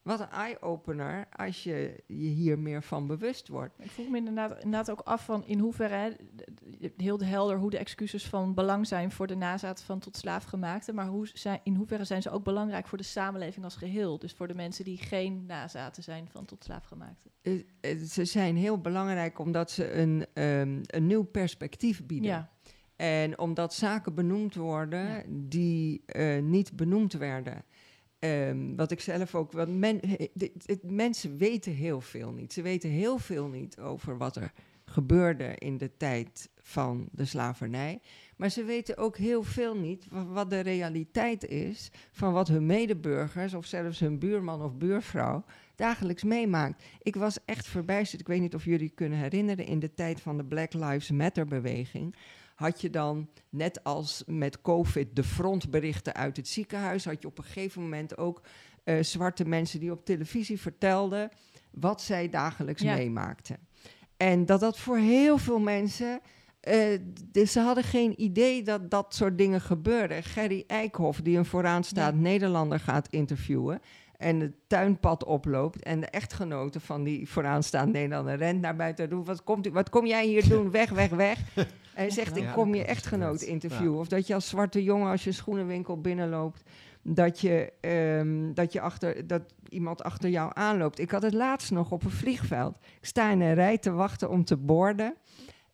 [0.05, 3.75] Wat een eye-opener als je je hier meer van bewust wordt.
[3.79, 6.17] Ik vroeg me inderdaad, inderdaad ook af van in hoeverre,
[6.97, 11.07] heel helder hoe de excuses van belang zijn voor de nazaat van tot slaafgemaakten, maar
[11.07, 14.19] hoe zijn, in hoeverre zijn ze ook belangrijk voor de samenleving als geheel?
[14.19, 17.31] Dus voor de mensen die geen nazaten zijn van tot slaafgemaakten.
[17.43, 22.31] Eh, ze zijn heel belangrijk omdat ze een, ehm, een nieuw perspectief bieden.
[22.31, 22.53] Ja,
[22.97, 25.23] En omdat zaken benoemd worden Ja.
[25.29, 27.65] die eh, niet benoemd werden.
[28.25, 29.53] Ehm, wat ik zelf ook.
[29.53, 29.79] Want
[30.83, 32.53] mensen weten heel veel niet.
[32.53, 34.53] Ze weten heel veel niet over wat er
[34.85, 38.01] gebeurde in de tijd van de slavernij.
[38.37, 42.67] Maar ze weten ook heel veel niet wa- wat de realiteit is van wat hun
[42.67, 45.45] medeburgers of zelfs hun buurman of buurvrouw
[45.77, 46.83] dagelijks meemaakt.
[47.03, 48.21] Ik was echt verbijsterd.
[48.21, 51.47] Ik weet niet of jullie kunnen herinneren in de tijd van de Black Lives Matter
[51.47, 52.15] beweging
[52.55, 57.39] had je dan, net als met COVID, de frontberichten uit het ziekenhuis, had je op
[57.39, 58.43] een gegeven moment ook
[58.85, 61.29] eh, zwarte mensen die op televisie vertelden
[61.71, 62.95] wat zij dagelijks Ja.
[62.95, 63.57] meemaakten.
[64.17, 66.21] En dat dat voor heel veel mensen.
[66.61, 70.23] eh, dus ze hadden geen idee dat dat soort dingen gebeurden.
[70.23, 73.81] Gerry Eikhoff, die een vooraanstaand Nederlander gaat interviewen.
[74.17, 75.83] En het tuinpad oploopt.
[75.83, 79.25] En de echtgenote van die vooraanstaand Nederlander rent naar buiten.
[79.25, 80.71] Wat, komt u, wat kom jij hier doen?
[80.71, 81.39] Weg, weg, weg.
[81.95, 83.99] Hij zegt, ik kom je echtgenoot interviewen.
[83.99, 86.63] Of dat je als zwarte jongen, als je een schoenenwinkel binnenloopt...
[87.03, 90.99] dat, je, ehm, dat, je achter, dat iemand achter jou aanloopt.
[90.99, 92.77] Ik had het laatst nog op een vliegveld.
[93.01, 95.15] Ik sta in een rij te wachten om te borden.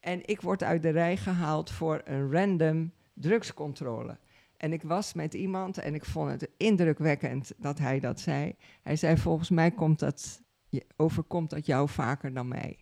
[0.01, 4.19] En ik word uit de rij gehaald voor een random drugscontrole.
[4.57, 8.55] En ik was met iemand en ik vond het indrukwekkend dat hij dat zei.
[8.83, 12.79] Hij zei, volgens mij komt dat, je, overkomt dat jou vaker dan mij.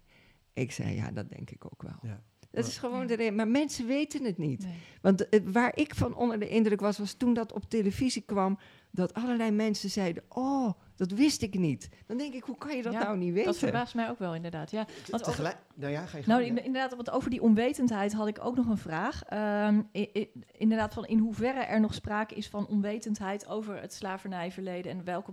[0.53, 1.99] Ik zei, ja, dat denk ik ook wel.
[2.03, 2.23] Ja.
[2.51, 3.35] Dat is gewoon de reden.
[3.35, 4.65] Maar mensen weten het niet.
[4.65, 4.75] nee.
[5.03, 8.59] Want eh, waar ik van onder de indruk was, was toen dat op televisie kwam,
[8.91, 11.89] dat allerlei mensen zeiden: Oh, dat wist ik niet.
[12.07, 13.47] Dan denk ik, hoe kan je dat Ja, nou niet weten?
[13.47, 14.71] dat verbaast mij ook wel inderdaad.
[14.71, 14.87] Ja.
[15.11, 16.49] Want over- Tegelijk, nou ja, ga je Nou, ja.
[16.63, 19.23] inderdaad, want over die onwetendheid had ik ook nog een vraag.
[19.25, 23.93] Ehm, i- i- inderdaad, van in hoeverre er nog sprake is van onwetendheid over het
[23.95, 25.33] slavernijverleden en welke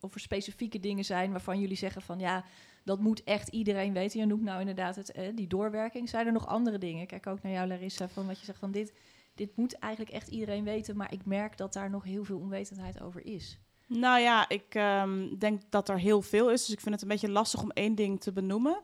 [0.00, 2.44] of er specifieke dingen zijn waarvan jullie zeggen van ja,
[2.84, 4.20] dat moet echt iedereen weten.
[4.20, 6.08] Je noemt nou inderdaad het, eh, die doorwerking.
[6.08, 7.06] Zijn er nog andere dingen?
[7.06, 8.92] Kijk ook naar jou, Larissa, van wat je zegt van dit,
[9.34, 13.00] dit moet eigenlijk echt iedereen weten, maar ik merk dat daar nog heel veel onwetendheid
[13.00, 13.58] over is.
[13.94, 16.64] Nou ja, ik ehm, denk dat er heel veel is.
[16.64, 18.80] Dus ik vind het een beetje lastig om één ding te benoemen.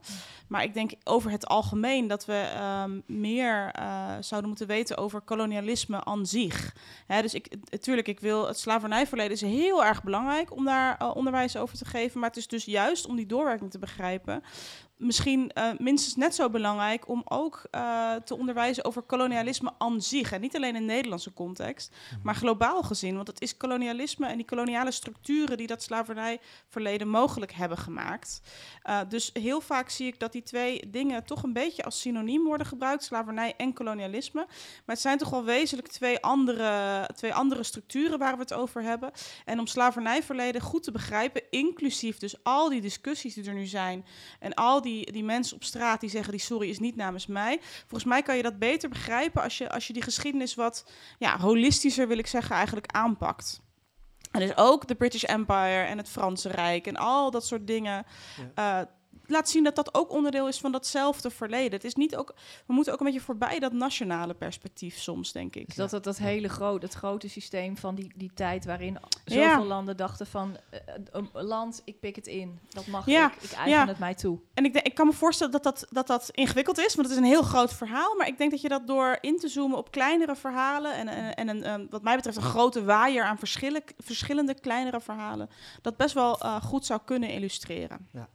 [0.48, 5.20] Maar ik denk over het algemeen dat we ehm, meer eh, zouden moeten weten over
[5.20, 6.74] kolonialisme aan zich.
[7.06, 11.16] Hè, dus ik, natuurlijk, ik wil het slavernijverleden is heel erg belangrijk om daar eh,
[11.16, 12.20] onderwijs over te geven.
[12.20, 14.42] Maar het is dus juist om die doorwerking te begrijpen.
[14.98, 20.32] Misschien eh, minstens net zo belangrijk om ook eh, te onderwijzen over kolonialisme aan zich.
[20.32, 23.14] En niet alleen in Nederlandse context, maar globaal gezien.
[23.14, 28.40] Want het is kolonialisme en die koloniale structuren die dat slavernijverleden mogelijk hebben gemaakt.
[28.84, 32.44] Uh, dus heel vaak zie ik dat die twee dingen toch een beetje als synoniem
[32.44, 34.44] worden gebruikt, slavernij en kolonialisme.
[34.48, 38.82] Maar het zijn toch wel wezenlijk twee andere, twee andere structuren waar we het over
[38.82, 39.10] hebben.
[39.44, 44.04] En om slavernijverleden goed te begrijpen, inclusief dus al die discussies die er nu zijn
[44.40, 47.58] en al die, die mensen op straat die zeggen die sorry is niet namens mij.
[47.60, 51.38] Volgens mij kan je dat beter begrijpen als je, als je die geschiedenis wat ja,
[51.38, 53.60] holistischer, wil ik zeggen, eigenlijk aanpakt.
[54.30, 58.06] En dus ook de British Empire en het Franse Rijk en al dat soort dingen.
[58.54, 58.80] Ja.
[58.80, 58.86] Uh,
[59.28, 61.72] laat zien dat dat ook onderdeel is van datzelfde verleden.
[61.72, 62.34] Het is niet ook,
[62.66, 65.66] we moeten ook een beetje voorbij dat nationale perspectief soms, denk ik.
[65.66, 69.42] Dus dat dat, dat hele grote, het grote systeem van die, die tijd waarin zoveel
[69.42, 69.64] ja.
[69.64, 73.32] landen dachten van uh, een land, ik pik het in, dat mag ja.
[73.32, 74.38] ik, ik eigen het mij toe.
[74.54, 77.16] En ik, denk, ik kan me voorstellen dat dat, dat dat ingewikkeld is, want het
[77.16, 78.16] is een heel groot verhaal.
[78.16, 81.34] Maar ik denk dat je dat door in te zoomen op kleinere verhalen en, en,
[81.34, 85.48] en een, um, wat mij betreft een grote waaier aan verschillende, verschillende kleinere verhalen,
[85.82, 88.08] dat best wel uh, goed zou kunnen illustreren.
[88.12, 88.28] Ja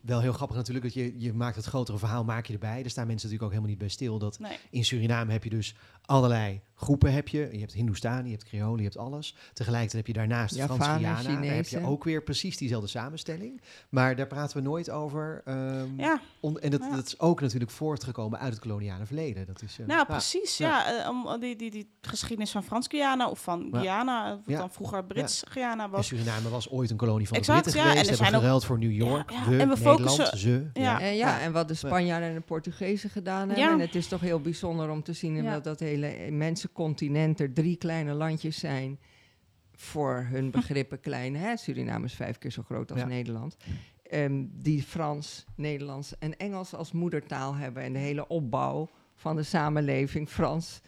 [0.00, 2.82] wel heel grappig natuurlijk dat je, je maakt het grotere verhaal, maak je erbij.
[2.84, 4.18] Er staan mensen natuurlijk ook helemaal niet bij stil.
[4.18, 4.58] Dat nee.
[4.70, 5.74] in Suriname heb je dus
[6.04, 7.12] allerlei groepen.
[7.12, 7.48] Heb je.
[7.52, 9.34] je hebt Hindoestani, je hebt Creole, je hebt alles.
[9.52, 11.22] Tegelijkertijd heb je daarnaast ja, Frans-Guyana.
[11.22, 13.60] Daar heb je ook weer precies diezelfde samenstelling.
[13.88, 15.42] Maar daar praten we nooit over.
[15.48, 16.20] Um, ja.
[16.40, 16.96] On, en dat, ja.
[16.96, 19.46] dat, is ook natuurlijk voortgekomen uit het koloniale verleden.
[19.46, 20.56] Dat is, uh, nou, precies.
[20.56, 21.08] Ja, ja.
[21.08, 26.10] Om die, die, die geschiedenis van Frans-Guyana of van Guyana, wat dan vroeger Brits-Guyana was.
[26.10, 28.08] En Suriname was ooit een kolonie van exact, de Britten geweest.
[28.08, 29.30] En er hebben geruild voor New York.
[29.30, 30.70] Ja, de en we Nederland, focussen- ze.
[30.72, 31.00] Ja.
[31.00, 33.66] En, ja, en wat de Spanjaarden en de Portugezen gedaan hebben.
[33.66, 33.72] Ja.
[33.72, 35.52] En het is toch heel bijzonder om te zien Ja.
[35.52, 36.06] dat dat hele
[36.72, 38.98] continent er drie kleine landjes zijn.
[39.72, 41.36] Voor hun begrippen klein.
[41.36, 41.56] Hè?
[41.56, 43.06] Suriname is vijf keer zo groot als Ja.
[43.06, 43.56] Nederland.
[44.02, 47.82] Ehm, die Frans, Nederlands en Engels als moedertaal hebben.
[47.82, 50.80] En de hele opbouw van de samenleving Frans,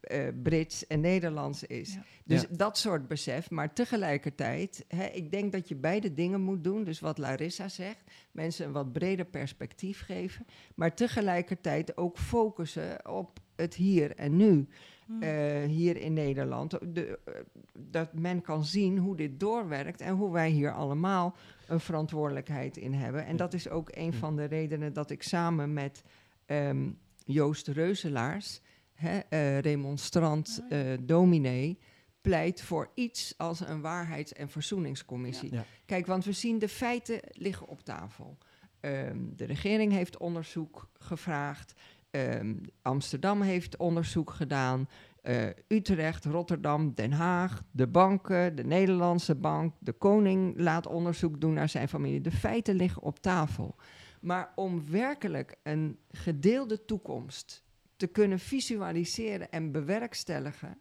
[0.00, 1.94] eh, Brits en Nederlands is.
[1.94, 2.02] Ja.
[2.24, 2.46] Dus Ja.
[2.50, 3.50] dat soort besef.
[3.50, 6.84] Maar tegelijkertijd, hè, ik denk dat je beide dingen moet doen.
[6.84, 8.02] Dus wat Larissa zegt,
[8.32, 10.46] mensen een wat breder perspectief geven.
[10.74, 14.68] Maar tegelijkertijd ook focussen op het hier en nu.
[15.08, 15.22] Hmm.
[15.22, 16.70] eh, hier in Nederland.
[16.94, 17.32] De, eh,
[17.78, 21.36] dat men kan zien hoe dit doorwerkt en hoe wij hier allemaal
[21.68, 23.26] een verantwoordelijkheid in hebben.
[23.26, 24.18] En dat is ook een Ja.
[24.18, 26.02] van de redenen dat ik samen met
[26.46, 26.90] ehm,
[27.24, 28.60] Joost Reuzelaars,
[28.94, 31.78] hè, eh, remonstrant, eh, dominee,
[32.20, 35.50] pleit voor iets als een waarheids- en verzoeningscommissie.
[35.52, 35.56] Ja.
[35.56, 35.64] Ja.
[35.86, 38.38] Kijk, want we zien de feiten liggen op tafel.
[38.80, 41.74] Ehm, de regering heeft onderzoek gevraagd.
[42.10, 44.88] Ehm, Amsterdam heeft onderzoek gedaan.
[45.22, 51.52] eh, Utrecht, Rotterdam, Den Haag, de banken, de Nederlandse bank, de koning laat onderzoek doen
[51.52, 52.20] naar zijn familie.
[52.20, 53.76] De feiten liggen op tafel.
[54.20, 57.64] Maar om werkelijk een gedeelde toekomst
[57.96, 60.80] te kunnen visualiseren en bewerkstelligen,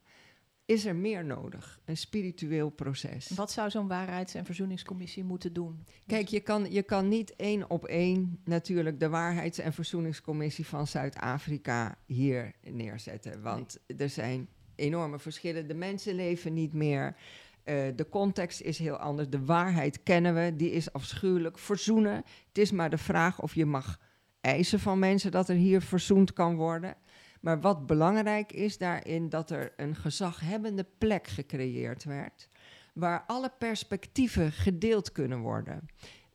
[0.68, 1.80] is er meer nodig.
[1.86, 3.30] Een spiritueel proces.
[3.30, 5.86] Wat zou zo'n waarheids- en verzoeningscommissie moeten doen?
[6.06, 10.88] Kijk, je kan, je kan niet één op één natuurlijk de Waarheids- en Verzoeningscommissie van
[10.88, 13.42] Zuid-Afrika hier neerzetten.
[13.42, 15.68] Want er zijn enorme verschillen.
[15.68, 17.16] De mensen leven niet meer.
[17.64, 19.30] Eh, de context is heel anders.
[19.30, 21.58] De waarheid kennen we, die is afschuwelijk.
[21.58, 22.16] Verzoenen,
[22.48, 24.00] het is maar de vraag of je mag
[24.42, 26.96] eisen van mensen dat er hier verzoend kan worden.
[27.48, 32.50] Maar wat belangrijk is daarin, dat er een gezaghebbende plek gecreëerd werd
[32.94, 35.88] waar alle perspectieven gedeeld kunnen worden.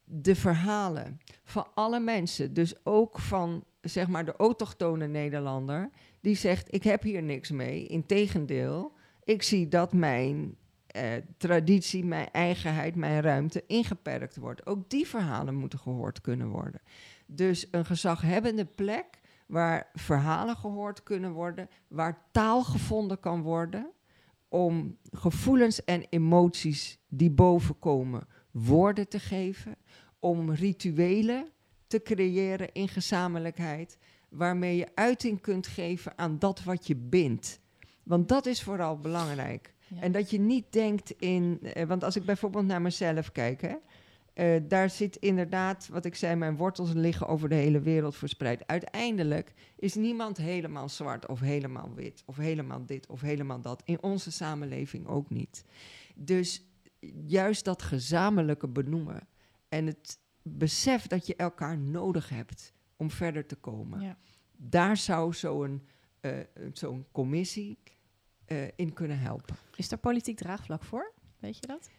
[0.05, 5.91] De verhalen van alle mensen, dus ook van zeg maar de autochtone Nederlander,
[6.21, 7.87] die zegt: Ik heb hier niks mee.
[7.87, 8.93] Integendeel,
[9.25, 10.57] ik zie dat mijn
[10.87, 14.67] eh, traditie, mijn eigenheid, mijn ruimte ingeperkt wordt.
[14.67, 16.81] Ook die verhalen moeten gehoord kunnen worden.
[17.27, 19.21] Dus een gezaghebbende plek
[19.53, 23.91] waar verhalen gehoord kunnen worden, waar taal gevonden kan worden
[24.49, 29.77] om gevoelens en emoties die bovenkomen woorden te geven,
[30.19, 31.49] om rituelen
[31.87, 33.99] te creëren in gezamenlijkheid,
[34.29, 37.61] waarmee je uiting kunt geven aan dat wat je bindt.
[38.03, 39.75] Want dat is vooral belangrijk.
[39.87, 40.01] Ja.
[40.01, 41.59] En dat je niet denkt in.
[41.63, 43.75] eh, want als ik bijvoorbeeld naar mezelf kijk, hè,
[44.35, 48.67] eh, daar zit inderdaad, wat ik zei, mijn wortels liggen over de hele wereld verspreid.
[48.67, 53.83] Uiteindelijk is niemand helemaal zwart of helemaal wit of helemaal dit of helemaal dat.
[53.85, 55.65] In onze samenleving ook niet.
[56.15, 56.65] Dus
[57.27, 59.29] juist dat gezamenlijke benoemen
[59.69, 64.01] en het besef dat je elkaar nodig hebt om verder te komen.
[64.01, 64.17] Ja.
[64.57, 65.83] Daar zou zo'n
[66.23, 66.39] eh,
[66.73, 67.79] zo'n commissie
[68.45, 69.57] eh, in kunnen helpen.
[69.77, 71.13] Is daar politiek draagvlak voor?
[71.39, 71.91] Weet je dat?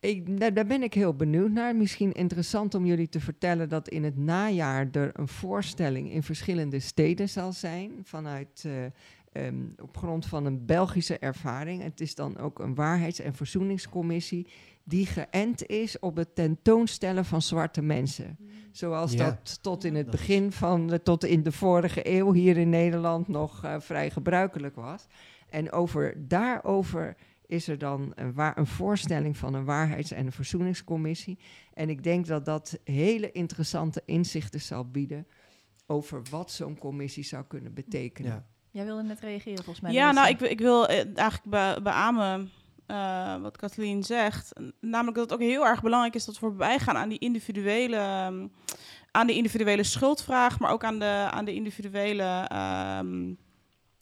[0.00, 1.76] Ik, daar, daar ben ik heel benieuwd naar.
[1.76, 6.80] Misschien interessant om jullie te vertellen dat in het najaar er een voorstelling in verschillende
[6.80, 7.92] steden zal zijn.
[8.02, 11.82] Vanuit eh, ehm, op grond van een Belgische ervaring.
[11.82, 14.46] Het is dan ook een waarheids- en verzoeningscommissie
[14.84, 18.38] die geënt is op het tentoonstellen van zwarte mensen.
[18.70, 19.24] Zoals Ja.
[19.24, 23.28] dat tot in het begin van de, tot in de vorige eeuw hier in Nederland
[23.28, 25.06] nog eh, vrij gebruikelijk was.
[25.48, 27.16] En over, daarover
[27.50, 31.38] is er dan een, waar, een voorstelling van een waarheids- en een verzoeningscommissie.
[31.74, 35.26] En ik denk dat dat hele interessante inzichten zal bieden
[35.86, 38.32] over wat zo'n commissie zou kunnen betekenen.
[38.32, 38.46] Ja.
[38.70, 39.92] Jij wilde net reageren volgens mij.
[39.92, 41.42] Ja, nou, ik, wil- ik wil eh, eigenlijk
[41.74, 42.50] be beamen
[42.86, 44.52] eh, wat Kathleen zegt.
[44.80, 47.96] Namelijk dat het ook heel erg belangrijk is dat we voorbij gaan aan die individuele,
[47.96, 48.46] ehm,
[49.10, 53.26] aan de individuele schuldvraag, maar ook aan de, aan de individuele ehm,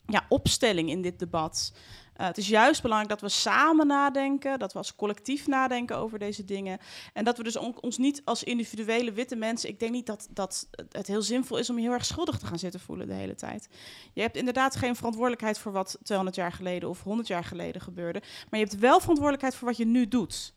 [0.07, 1.73] ja, opstelling in dit debat.
[2.19, 6.19] Eh, het is juist belangrijk dat we samen nadenken, dat we als collectief nadenken over
[6.19, 6.79] deze dingen.
[7.13, 9.69] En dat we dus on- ons niet als individuele witte mensen.
[9.69, 12.47] Ik denk niet dat, dat het heel zinvol is om je heel erg schuldig te
[12.47, 13.69] gaan zitten voelen de hele tijd.
[14.13, 18.21] Je hebt inderdaad geen verantwoordelijkheid voor wat 200 jaar geleden of 100 jaar geleden gebeurde.
[18.51, 20.57] Maar je hebt wel verantwoordelijkheid voor wat je nu doet.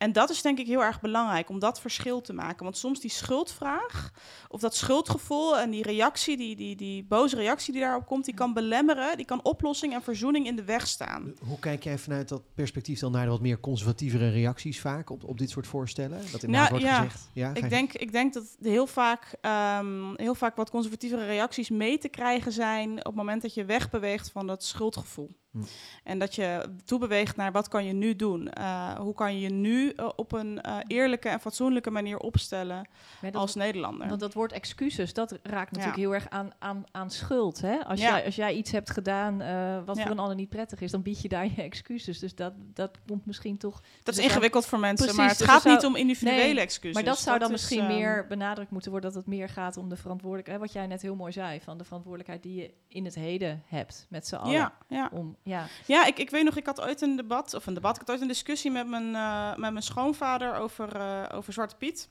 [0.00, 2.64] En dat is denk ik heel erg belangrijk om dat verschil te maken.
[2.64, 4.12] Want soms die schuldvraag
[4.48, 8.34] of dat schuldgevoel en die reactie, die, die, die boze reactie die daarop komt, die
[8.34, 11.34] kan belemmeren, die kan oplossing en verzoening in de weg staan.
[11.46, 15.24] Hoe kijk jij vanuit dat perspectief dan naar de wat meer conservatievere reacties vaak op,
[15.24, 16.20] op dit soort voorstellen?
[16.32, 17.02] Dat inderdaad Nou, wordt ja.
[17.02, 17.28] gezegd.
[17.32, 21.98] Ja, Ik denk, ik denk dat heel vaak, ehm, heel vaak wat conservatievere reacties mee
[21.98, 25.30] te krijgen zijn op het moment dat je wegbeweegt van dat schuldgevoel.
[25.50, 25.58] Hm.
[26.04, 28.48] En dat je toebeweegt naar wat kan je nu doen?
[28.58, 32.88] Uh, hoe kan je je nu uh, op een uh, eerlijke en fatsoenlijke manier opstellen
[33.32, 34.08] als Nederlander?
[34.08, 36.02] Want dat woord excuses, dat raakt natuurlijk Ja.
[36.02, 37.60] heel erg aan, aan, aan schuld.
[37.60, 37.84] Hè?
[37.84, 38.08] Als, Ja.
[38.10, 40.02] jij, als jij iets hebt gedaan eh, wat Ja.
[40.02, 42.18] voor een ander niet prettig is, dan bied je daar je excuses.
[42.18, 43.80] Dus dat, dat komt misschien toch...
[44.02, 46.42] dat is dus ingewikkeld voor mensen, Precies, maar het dus gaat zou- niet om individuele
[46.52, 46.94] Nee, excuses.
[46.94, 49.76] maar dat zou dan is, misschien ehm, meer benadrukt moeten worden, dat het meer gaat
[49.76, 53.04] om de verantwoordelijkheid, wat jij net heel mooi zei, van de verantwoordelijkheid die je in
[53.04, 54.52] het heden hebt met z'n allen.
[54.52, 55.10] Ja, ja.
[55.12, 55.66] Om, ja.
[55.86, 58.10] Ja, ik, ik weet nog, ik had ooit een debat, of een debat, ik had
[58.10, 62.08] ooit een discussie met mijn, eh, met mijn schoonvader over, eh, over Zwarte Piet.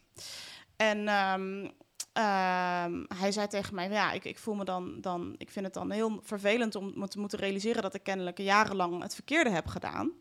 [0.76, 1.68] En ehm,
[2.14, 5.74] ehm, hij zei tegen mij, ja, ik, ik voel me dan, dan, ik vind het
[5.74, 9.68] dan heel vervelend om me te moeten realiseren dat ik kennelijk jarenlang het verkeerde heb
[9.68, 10.12] gedaan.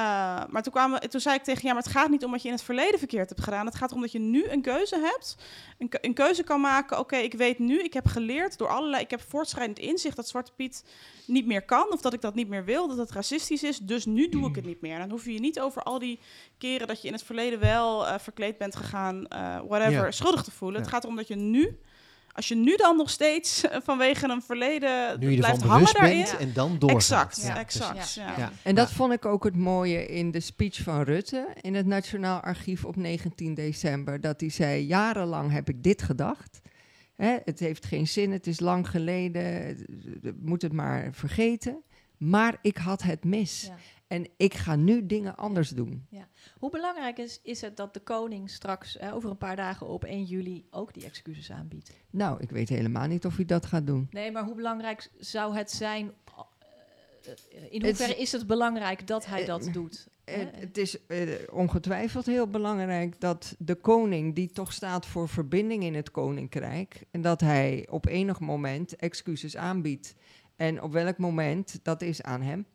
[0.00, 2.42] Eh, maar toen, kwamen, toen zei ik tegen ja, maar het gaat niet om wat
[2.42, 3.66] je in het verleden verkeerd hebt gedaan.
[3.66, 5.36] Het gaat erom dat je nu een keuze hebt.
[5.78, 6.98] Een, een keuze kan maken.
[6.98, 9.02] Oké, ik weet nu, ik heb geleerd door allerlei.
[9.02, 10.84] Ik heb voortschrijdend inzicht dat Zwarte Piet
[11.26, 11.92] niet meer kan.
[11.92, 12.88] Of dat ik dat niet meer wil.
[12.88, 13.78] Dat het racistisch is.
[13.78, 14.92] Dus nu doe ik het niet meer.
[14.94, 16.18] En dan hoef je je niet over al die
[16.58, 19.26] keren dat je in het verleden wel eh, verkleed bent gegaan.
[19.28, 20.10] eh, whatever, Ja.
[20.10, 20.76] schuldig te voelen.
[20.76, 20.82] Ja.
[20.82, 21.78] Het gaat erom dat je nu.
[22.40, 25.92] Als je nu dan nog steeds eh, vanwege een verleden Nu je blijft ervan hangen
[25.92, 26.48] bewust daarin.
[26.48, 27.26] en dan doorgaat.
[27.26, 28.14] Exact, Ja, exact.
[28.14, 28.34] Ja.
[28.38, 28.52] Ja.
[28.62, 28.94] En dat Ja.
[28.94, 32.96] vond ik ook het mooie in de speech van Rutte in het Nationaal Archief op
[32.96, 34.20] 19 december.
[34.20, 36.60] Dat hij zei, jarenlang heb ik dit gedacht.
[37.16, 39.76] Hè, het heeft geen zin, het is lang geleden,
[40.40, 41.82] moet het maar vergeten.
[42.16, 43.64] Maar ik had het mis.
[43.66, 43.76] Ja.
[44.06, 46.06] En ik ga nu dingen anders doen.
[46.60, 50.04] Hoe belangrijk is, is het dat de koning straks eh, over een paar dagen op
[50.04, 51.90] 1 juli ook die excuses aanbiedt?
[52.10, 54.08] Nou, ik weet helemaal niet of hij dat gaat doen.
[54.10, 56.12] Nee, maar hoe belangrijk zou het zijn?
[57.24, 57.32] eh,
[57.70, 60.08] in hoeverre is het belangrijk dat hij Eh, dat doet?
[60.24, 60.96] Het is
[61.50, 67.20] ongetwijfeld heel belangrijk dat de koning, die toch staat voor verbinding in het koninkrijk, en
[67.20, 70.14] dat hij op enig moment excuses aanbiedt.
[70.56, 72.66] En op welk moment, dat is aan hem.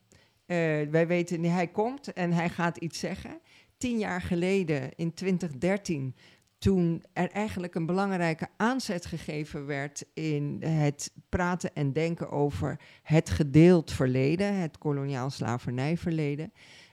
[0.91, 3.39] Wij weten, hij komt en hij gaat iets zeggen.
[3.77, 6.15] Tien jaar geleden, in 2013,
[6.57, 13.29] toen er eigenlijk een belangrijke aanzet gegeven werd in het praten en denken over het
[13.29, 16.51] gedeeld verleden, het koloniaal slavernijverleden.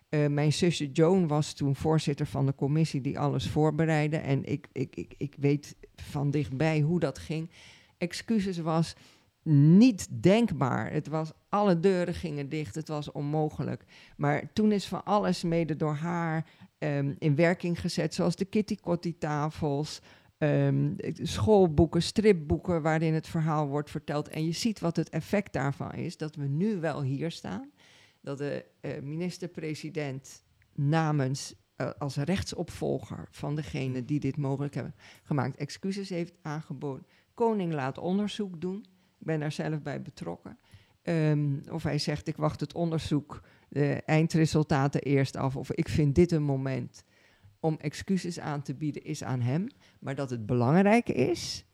[0.09, 4.17] Eh, mijn zusje Joan was toen voorzitter van de commissie die alles voorbereidde.
[4.17, 7.51] En ik, ik, ik, ik weet van dichtbij hoe dat ging.
[7.99, 8.95] Excuses was
[9.43, 10.93] niet denkbaar.
[10.93, 13.85] Het was, alle deuren gingen dicht, het was onmogelijk.
[14.17, 16.47] Maar toen is van alles mede door haar
[16.83, 20.01] ehm, in werking gezet, zoals de kitty kotti tafels,
[20.39, 24.29] ehm, schoolboeken, stripboeken waarin het verhaal wordt verteld.
[24.29, 27.71] En je ziet wat het effect daarvan is, dat we nu wel hier staan
[28.21, 35.57] dat de eh, minister-president namens eh, als rechtsopvolger van degene die dit mogelijk hebben gemaakt
[35.57, 37.07] excuses heeft aangeboden.
[37.35, 38.79] Koning laat onderzoek doen.
[39.19, 40.59] Ik ben daar zelf bij betrokken.
[41.03, 43.43] Ehm, of hij zegt ik wacht het onderzoek,
[43.73, 45.57] de eindresultaten eerst af.
[45.57, 47.05] Of ik vind dit een moment
[47.61, 49.67] om excuses aan te bieden is aan hem.
[50.01, 51.65] Maar dat het belangrijk is,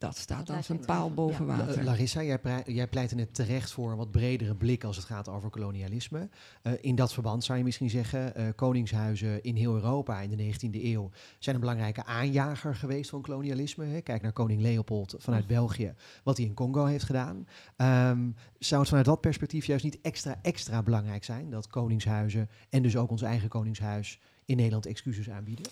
[0.00, 1.14] dat staat Dat als een paal wel.
[1.14, 1.56] boven Ja.
[1.56, 1.84] Water.
[1.84, 2.22] Larissa,
[2.66, 6.28] jij pleit net terecht voor een wat bredere blik als het gaat over kolonialisme.
[6.62, 10.36] Eh, in dat verband zou je misschien zeggen, eh, koningshuizen in heel Europa in de
[10.36, 13.84] 19e eeuw zijn een belangrijke aanjager geweest van kolonialisme.
[13.84, 14.00] Hè.
[14.00, 15.94] Kijk naar koning Leopold vanuit België,
[16.24, 17.46] wat hij in Congo heeft gedaan.
[17.76, 22.82] Ehm, zou het vanuit dat perspectief juist niet extra, extra belangrijk zijn dat koningshuizen en
[22.82, 25.66] dus ook ons eigen koningshuis in Nederland excuses aanbieden?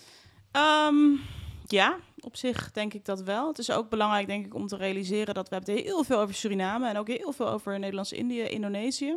[0.50, 1.16] Ehm,
[1.70, 3.48] ja, op zich denk ik dat wel.
[3.48, 6.34] Het is ook belangrijk, denk ik, om te realiseren dat we hebben heel veel over
[6.34, 9.16] Suriname en ook heel veel over Nederlands-Indië, Indonesië.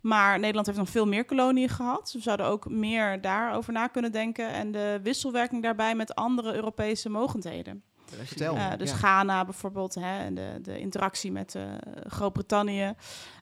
[0.00, 2.12] Maar Nederland heeft nog veel meer koloniën gehad.
[2.12, 7.08] We zouden ook meer daarover na kunnen denken en de wisselwerking daarbij met andere Europese
[7.08, 7.82] mogendheden.
[8.04, 8.56] Vertel.
[8.56, 8.96] Eh, dus ja.
[8.96, 11.62] Ghana bijvoorbeeld, hè, en de, de interactie met eh,
[12.06, 12.94] Groot-Brittannië,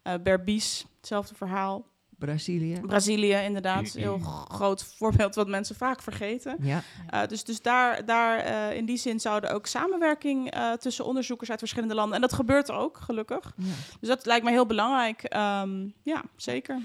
[0.02, 1.84] eh Berbice, hetzelfde verhaal.
[2.26, 2.80] Brazilië.
[2.80, 6.56] Brazilië, inderdaad, een heel g- groot voorbeeld wat mensen vaak vergeten.
[6.60, 6.82] Ja.
[7.14, 11.50] Uh, dus dus daar, daar uh, in die zin zouden ook samenwerking uh, tussen onderzoekers
[11.50, 12.14] uit verschillende landen.
[12.14, 13.52] En dat gebeurt ook, gelukkig.
[13.56, 13.64] Ja.
[14.00, 15.36] Dus dat lijkt mij heel belangrijk.
[15.36, 16.80] Um, ja, zeker.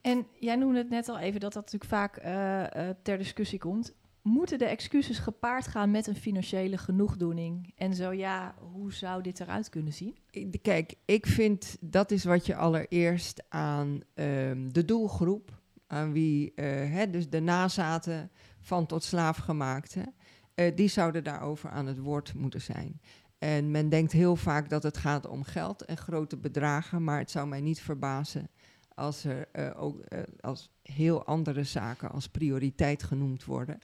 [0.00, 3.92] En jij noemde het net al even dat dat natuurlijk vaak uh, ter discussie komt.
[4.22, 7.72] Moeten de excuses gepaard gaan met een financiële genoegdoening?
[7.76, 10.16] En zo ja, hoe zou dit eruit kunnen zien?
[10.62, 17.10] Kijk, ik vind dat is wat je allereerst aan um, de doelgroep, aan wie hè,
[17.10, 20.14] dus de nazaten van tot slaafgemaakten,
[20.54, 23.00] uh, die zouden daarover aan het woord moeten zijn.
[23.38, 27.30] En men denkt heel vaak dat het gaat om geld en grote bedragen, maar het
[27.30, 28.50] zou mij niet verbazen
[28.94, 30.04] als er uh, ook
[30.40, 33.78] als heel andere zaken als prioriteit genoemd worden.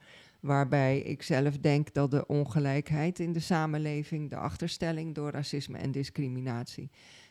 [0.47, 5.91] Waarbij ik zelf denk dat de ongelijkheid in de samenleving, de achterstelling door racisme en
[5.91, 6.91] discriminatie,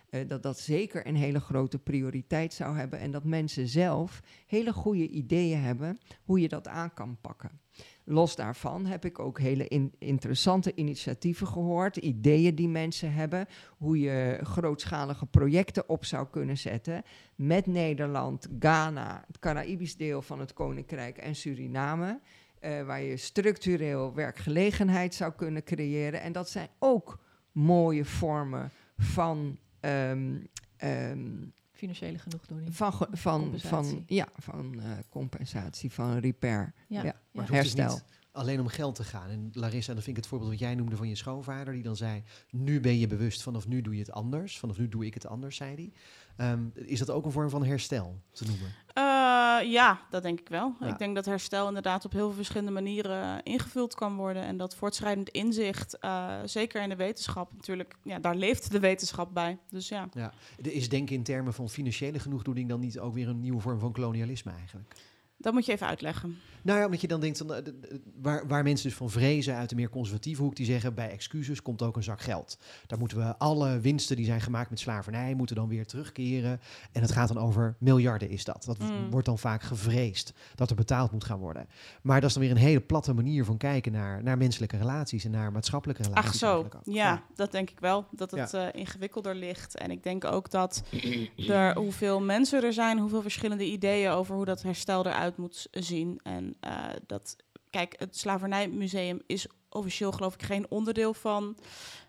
[0.10, 3.00] eh, dat dat zeker een hele grote prioriteit zou hebben.
[3.00, 7.60] En dat mensen zelf hele goede ideeën hebben hoe je dat aan kan pakken.
[8.04, 13.48] Los daarvan heb ik ook hele in- interessante initiatieven gehoord, ideeën die mensen hebben,
[13.78, 17.04] hoe je grootschalige projecten op zou kunnen zetten
[17.36, 22.20] met Nederland, Ghana, het Caraïbisch deel van het Koninkrijk en Suriname,
[22.66, 26.22] eh, waar je structureel werkgelegenheid zou kunnen creëren.
[26.22, 27.20] En dat zijn ook
[27.52, 29.58] mooie vormen van.
[29.80, 30.36] ehm,
[30.78, 31.28] ehm,
[31.72, 32.76] Financiële genoegdoening.
[32.76, 33.92] van, van, Compensatie.
[33.92, 36.74] van, ja, van eh, compensatie, van repair.
[36.88, 36.98] Ja.
[37.00, 37.04] Ja.
[37.06, 37.16] Ja.
[37.32, 37.94] Maar het hoeft dus Herstel.
[37.96, 39.30] niet alleen om geld te gaan.
[39.30, 41.96] En Larissa, dan vind ik het voorbeeld wat jij noemde van je schoonvader, die dan
[41.96, 45.14] zei, nu ben je bewust, vanaf nu doe je het anders, vanaf nu doe ik
[45.14, 45.92] het anders, zei hij.
[46.38, 48.74] Ehm, is dat ook een vorm van herstel te noemen?
[48.94, 50.76] Eh, ja, dat denk ik wel.
[50.80, 50.88] Ja.
[50.88, 54.44] Ik denk dat herstel inderdaad op heel veel verschillende manieren ingevuld kan worden.
[54.44, 59.34] En dat voortschrijdend inzicht, eh, zeker in de wetenschap natuurlijk, ja, daar leeft de wetenschap
[59.34, 59.58] bij.
[59.70, 60.10] Dus ja.
[60.14, 60.34] Ja.
[60.62, 63.92] Is denken in termen van financiële genoegdoening dan niet ook weer een nieuwe vorm van
[63.92, 64.96] kolonialisme eigenlijk?
[65.38, 66.38] Dat moet je even uitleggen.
[66.62, 67.74] Nou ja, omdat je dan denkt, van, eh,
[68.22, 71.62] waar, waar mensen dus van vrezen uit de meer conservatieve hoek, die zeggen bij excuses
[71.62, 72.58] komt ook een zak geld.
[72.88, 76.60] Daar moeten we alle winsten die zijn gemaakt met slavernij, moeten dan weer terugkeren.
[76.92, 78.64] En het gaat dan over miljarden is dat.
[78.66, 79.10] Dat Mm.
[79.10, 81.68] wordt dan vaak gevreesd, dat er betaald moet gaan worden.
[82.02, 85.26] Maar dat is dan weer een hele platte manier van kijken naar, naar menselijke relaties
[85.26, 86.30] en naar maatschappelijke relaties.
[86.30, 88.06] Ach zo, ja, dat denk ik wel.
[88.12, 89.78] Dat het eh, ingewikkelder ligt.
[89.78, 90.84] En ik denk ook dat
[91.48, 96.20] er hoeveel mensen er zijn, hoeveel verschillende ideeën over hoe dat herstel eruit moet zien.
[96.24, 97.36] En eh, dat,
[97.70, 101.58] kijk, het Slavernijmuseum is officieel geloof ik geen onderdeel van,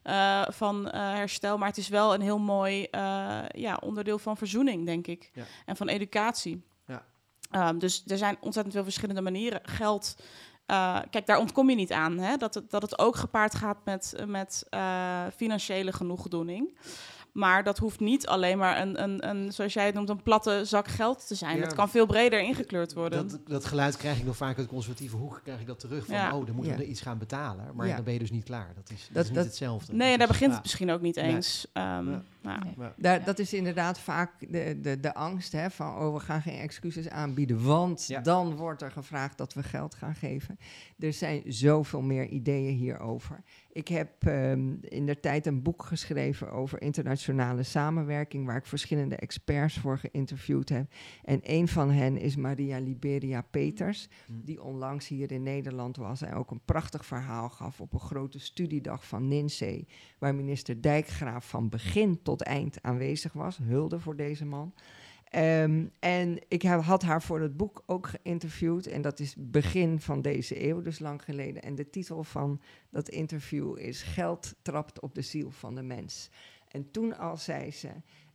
[0.02, 1.58] eh, van eh, herstel.
[1.58, 2.88] Maar het is wel een heel mooi
[3.54, 5.30] ja, onderdeel van verzoening, denk ik.
[5.32, 5.44] Ja.
[5.66, 6.62] En van educatie.
[6.86, 7.04] Ja.
[7.50, 9.60] Ehm, dus er zijn ontzettend veel verschillende manieren.
[9.62, 10.16] Geld.
[11.10, 12.18] kijk, daar ontkom je niet aan.
[12.18, 12.36] Hè?
[12.36, 14.66] Dat, het, dat het ook gepaard gaat met, met
[15.36, 16.78] financiële genoegdoening.
[17.36, 20.60] Maar dat hoeft niet alleen maar een, een, een, zoals jij het noemt, een platte
[20.64, 21.56] zak geld te zijn.
[21.56, 21.62] Ja.
[21.62, 23.28] Het kan veel breder ingekleurd worden.
[23.28, 26.06] Dat, dat geluid krijg ik nog vaak uit de conservatieve hoek, krijg ik dat terug
[26.06, 26.24] van, Ja.
[26.36, 26.84] oh, dan moeten we Ja.
[26.84, 27.64] er iets gaan betalen.
[27.74, 27.94] Maar Ja.
[27.94, 28.72] dan ben je dus niet klaar.
[28.74, 29.92] Dat is, dat Dat- is niet dat- hetzelfde.
[29.92, 30.54] nee, Dat daar is- begint ja.
[30.56, 31.34] het misschien ook niet Nee.
[31.34, 31.66] eens.
[31.72, 32.22] Ehm, Ja.
[32.42, 32.88] nou, Nee.
[32.96, 33.24] Daar.
[33.24, 37.08] Dat is inderdaad vaak de, de, de angst hè, van, oh, we gaan geen excuses
[37.08, 38.20] aanbieden, want Ja.
[38.20, 40.58] dan wordt er gevraagd dat we geld gaan geven.
[40.98, 43.42] Er zijn zoveel meer ideeën hierover.
[43.76, 49.16] Ik heb ehm, in de tijd een boek geschreven over internationale samenwerking, waar ik verschillende
[49.16, 50.92] experts voor geïnterviewd heb.
[51.24, 54.32] En een van hen is Maria Liberia Peters, Hm.
[54.44, 58.38] die onlangs hier in Nederland was en ook een prachtig verhaal gaf op een grote
[58.38, 59.86] studiedag van NINSEE,
[60.18, 63.58] waar minister Dijkgraaf van begin tot eind aanwezig was.
[63.62, 64.74] Hulde voor deze man.
[65.36, 68.86] Ehm, en ik heb, had haar voor het boek ook geïnterviewd.
[68.86, 71.62] En dat is begin van deze eeuw, dus lang geleden.
[71.62, 72.60] En de titel van
[72.90, 76.30] dat interview is Geld trapt op de ziel van de mens.
[76.68, 77.88] En toen al zei ze,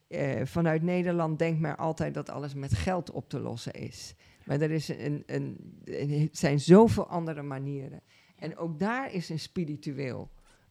[0.08, 4.16] eh, vanuit Nederland denkt men altijd dat alles met geld op te lossen is.
[4.45, 8.02] Maar er is een, een, zijn zoveel andere manieren.
[8.36, 10.30] En ook daar is een spiritueel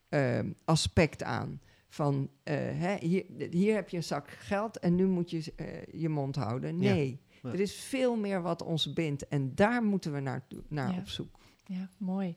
[0.08, 1.60] ehm, aspect aan.
[1.92, 5.66] Van eh, hè, hier, hier heb je een zak geld en nu moet je eh,
[6.00, 6.76] je mond houden.
[6.78, 7.48] Nee, Ja.
[7.52, 10.98] er is veel meer wat ons bindt en daar moeten we naar, naar Ja.
[10.98, 11.38] op zoek.
[11.64, 12.36] Ja, mooi.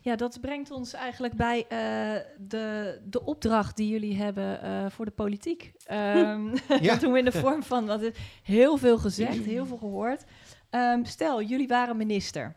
[0.00, 5.10] Ja, dat brengt ons eigenlijk bij eh, de, de opdracht die jullie hebben voor de
[5.10, 5.72] politiek.
[5.86, 6.50] Ja.
[6.80, 10.24] Dat doen we in de vorm van, wat is heel veel gezegd, heel veel gehoord.
[10.70, 12.56] Ehm, stel, jullie waren minister.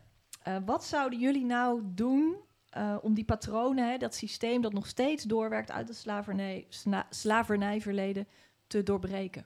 [0.65, 2.35] Wat zouden jullie nou doen
[2.75, 6.67] eh, om die patronen, hè, dat systeem dat nog steeds doorwerkt uit het slavernij,
[7.09, 8.27] slavernijverleden,
[8.67, 9.45] te doorbreken?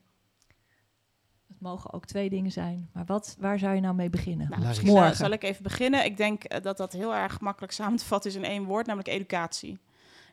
[1.48, 4.50] Het mogen ook twee dingen zijn, maar wat, waar zou je nou mee beginnen?
[4.50, 5.16] Nou, misschien, eh, Morgen.
[5.16, 6.06] zal ik even beginnen.
[6.06, 8.86] Ik denk eh, dat dat heel erg makkelijk samen te vatten is in één woord,
[8.86, 9.72] namelijk educatie.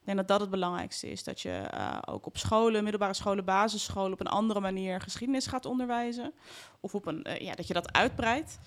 [0.01, 1.25] Ik denk dat dat het belangrijkste is.
[1.25, 1.71] Dat je
[2.05, 6.33] ook op scholen, middelbare scholen, basisscholen op een andere manier geschiedenis gaat onderwijzen.
[6.81, 8.59] Of op een, ja, dat je dat uitbreidt.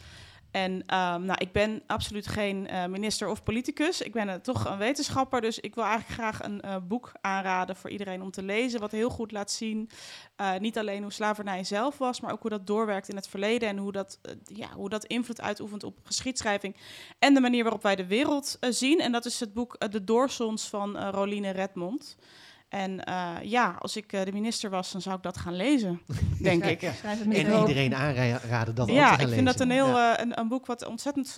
[0.51, 4.01] En ehm, nou, ik ben absoluut geen eh, minister of politicus.
[4.01, 5.41] Ik ben eh, toch een wetenschapper.
[5.41, 8.79] Dus ik wil eigenlijk graag een eh, boek aanraden voor iedereen om te lezen.
[8.79, 9.89] Wat heel goed laat zien.
[10.59, 13.69] niet alleen hoe slavernij zelf was, maar ook hoe dat doorwerkt in het verleden.
[13.69, 16.75] En hoe dat, ja, hoe dat invloed uitoefent op geschiedschrijving.
[17.19, 18.99] En de manier waarop wij de wereld zien.
[18.99, 22.17] En dat is het boek De Doorsons van Roline Redmond.
[22.69, 26.01] En eh, ja, als ik eh, de minister was, dan zou ik dat gaan lezen,
[26.41, 26.81] denk ik.
[26.81, 26.91] Ja.
[27.31, 27.67] En hoop.
[27.67, 29.45] iedereen aanraden dat ook te Ja, gaan ik vind lezen.
[29.45, 30.15] dat een heel Ja.
[30.17, 31.37] eh, een, een boek wat ontzettend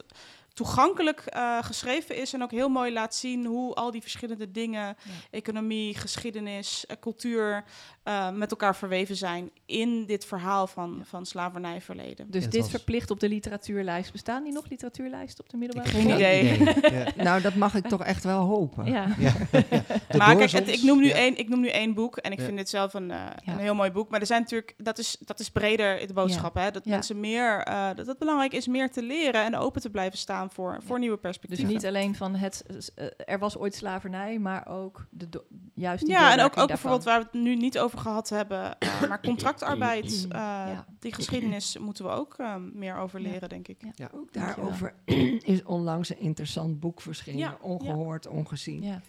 [0.53, 4.95] toegankelijk eh, geschreven is en ook heel mooi laat zien hoe al die verschillende dingen,
[5.29, 7.63] economie, geschiedenis, uh, cultuur,
[8.03, 11.03] uh, met elkaar verweven zijn in dit verhaal van, ja.
[11.03, 12.31] van slavernijverleden.
[12.31, 12.69] Dus dit was...
[12.69, 14.11] verplicht op de literatuurlijst.
[14.11, 16.63] Bestaan die nog literatuurlijsten op de middelbare Geen idee.
[17.15, 17.23] ja.
[17.23, 18.85] nou, dat mag ik toch echt wel hopen.
[18.85, 19.07] Ja.
[20.17, 22.57] maar kijk, het, ik, noem nu één, ik noem nu één boek en ik vind
[22.57, 23.09] dit zelf een,
[23.45, 24.09] een heel mooi boek.
[24.09, 26.71] Maar er zijn natuurlijk, dat is, dat is breder de boodschap, hè?
[26.71, 30.51] dat mensen meer, dat het belangrijk is meer te leren en open te blijven staan
[30.51, 31.65] voor, voor nieuwe perspectieven.
[31.65, 35.43] Dus niet alleen van het, uh, er was ooit slavernij, maar ook de
[35.73, 38.75] juist die Ja, en ook, ook bijvoorbeeld waar we het nu niet over gehad hebben,
[38.79, 40.25] uh, maar contractarbeiid.
[40.29, 40.85] ja.
[40.99, 42.37] Die geschiedenis moeten we ook
[42.73, 43.47] meer over leren, ja.
[43.47, 43.81] denk ik.
[43.95, 44.09] Ja.
[44.13, 44.93] Ook daarover
[45.53, 49.01] is onlangs een interessant boek verschenen, ongehoord, ongezien.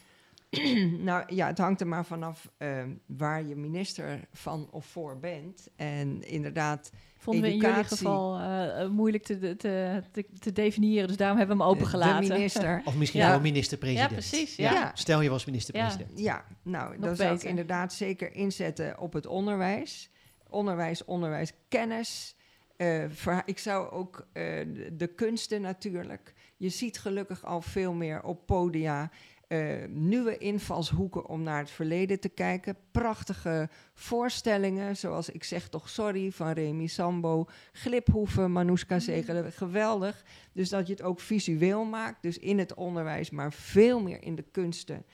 [1.10, 5.68] nou ja, het hangt er maar vanaf uh, waar je minister van of voor bent.
[5.76, 11.08] En inderdaad, Vonden educatie, we in jullie geval uh, moeilijk te, te, te, te, definiëren,
[11.08, 12.28] dus daarom hebben we hem opengelaten.
[12.28, 12.82] De minister.
[12.84, 13.30] of misschien ja.
[13.30, 14.10] wel minister-president.
[14.10, 14.56] Ja, precies.
[14.56, 14.72] Ja.
[14.72, 14.90] Ja.
[14.94, 16.18] Stel je was minister-president.
[16.18, 20.10] Ja, nou, Nog dan zou ik inderdaad zeker inzetten op het onderwijs.
[20.48, 22.36] Onderwijs, onderwijs, kennis.
[22.76, 26.32] Uh, voor, ik zou ook uh, de, de kunsten natuurlijk.
[26.56, 29.10] Je ziet gelukkig al veel meer op podia.
[29.52, 32.76] Uh, nieuwe invalshoeken om naar het verleden te kijken.
[32.90, 37.46] Prachtige voorstellingen, zoals Ik zeg toch sorry van Remy Sambo.
[37.72, 40.24] Gliphoeven, Manouska Zegelen, geweldig.
[40.52, 44.34] Dus dat je het ook visueel maakt, dus in het onderwijs, maar veel meer in
[44.34, 45.04] de kunsten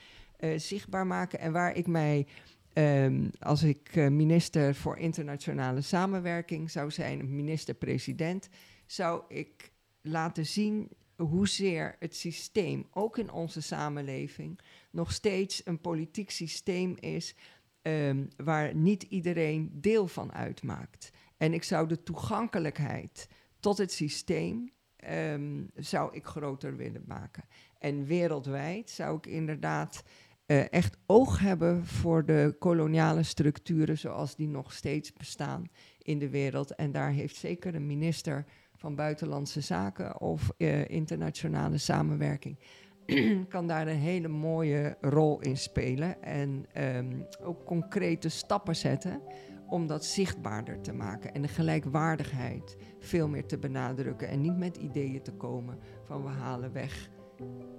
[0.40, 1.38] uh, zichtbaar maken.
[1.38, 2.26] En waar ik mij,
[2.74, 8.48] um, als ik uh, minister voor internationale samenwerking zou zijn, minister-president,
[8.86, 10.88] zou ik laten zien
[11.22, 14.60] hoezeer het systeem, ook in onze samenleving,
[14.90, 17.34] nog steeds een politiek systeem is
[17.82, 21.10] um, waar niet iedereen deel van uitmaakt.
[21.36, 23.28] En ik zou de toegankelijkheid
[23.60, 24.72] tot het systeem
[25.10, 27.44] um, zou ik groter willen maken.
[27.78, 30.02] En wereldwijd zou ik inderdaad
[30.46, 35.70] uh, echt oog hebben voor de koloniale structuren zoals die nog steeds bestaan
[36.02, 36.74] in de wereld.
[36.74, 38.44] En daar heeft zeker een minister
[38.78, 42.58] van Buitenlandse Zaken of uh, internationale samenwerking,
[43.48, 46.22] kan daar een hele mooie rol in spelen.
[46.22, 46.66] En
[46.96, 49.20] um, ook concrete stappen zetten
[49.68, 51.34] om dat zichtbaarder te maken.
[51.34, 54.28] En de gelijkwaardigheid veel meer te benadrukken.
[54.28, 57.10] En niet met ideeën te komen van we halen weg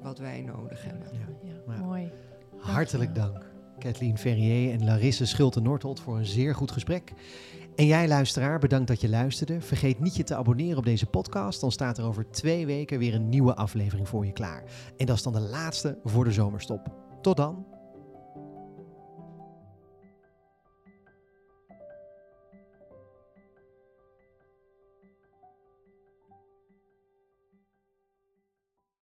[0.02, 1.08] wat wij nodig hebben.
[1.12, 1.82] Ja, ja.
[1.82, 2.12] mooi.
[2.58, 3.52] Hartelijk dank.
[3.80, 7.14] Kathleen Ferrier en Larisse Schulte-Northolt voor een zeer goed gesprek.
[7.80, 9.62] En jij luisteraar, bedankt dat je luisterde.
[9.62, 11.62] Vergeet niet je te abonneren op deze podcast.
[11.62, 14.64] Dan staat er over twee weken weer een nieuwe aflevering voor je klaar.
[14.98, 16.92] En dat is dan de laatste voor de zomerstop.
[17.22, 17.69] Tot dan.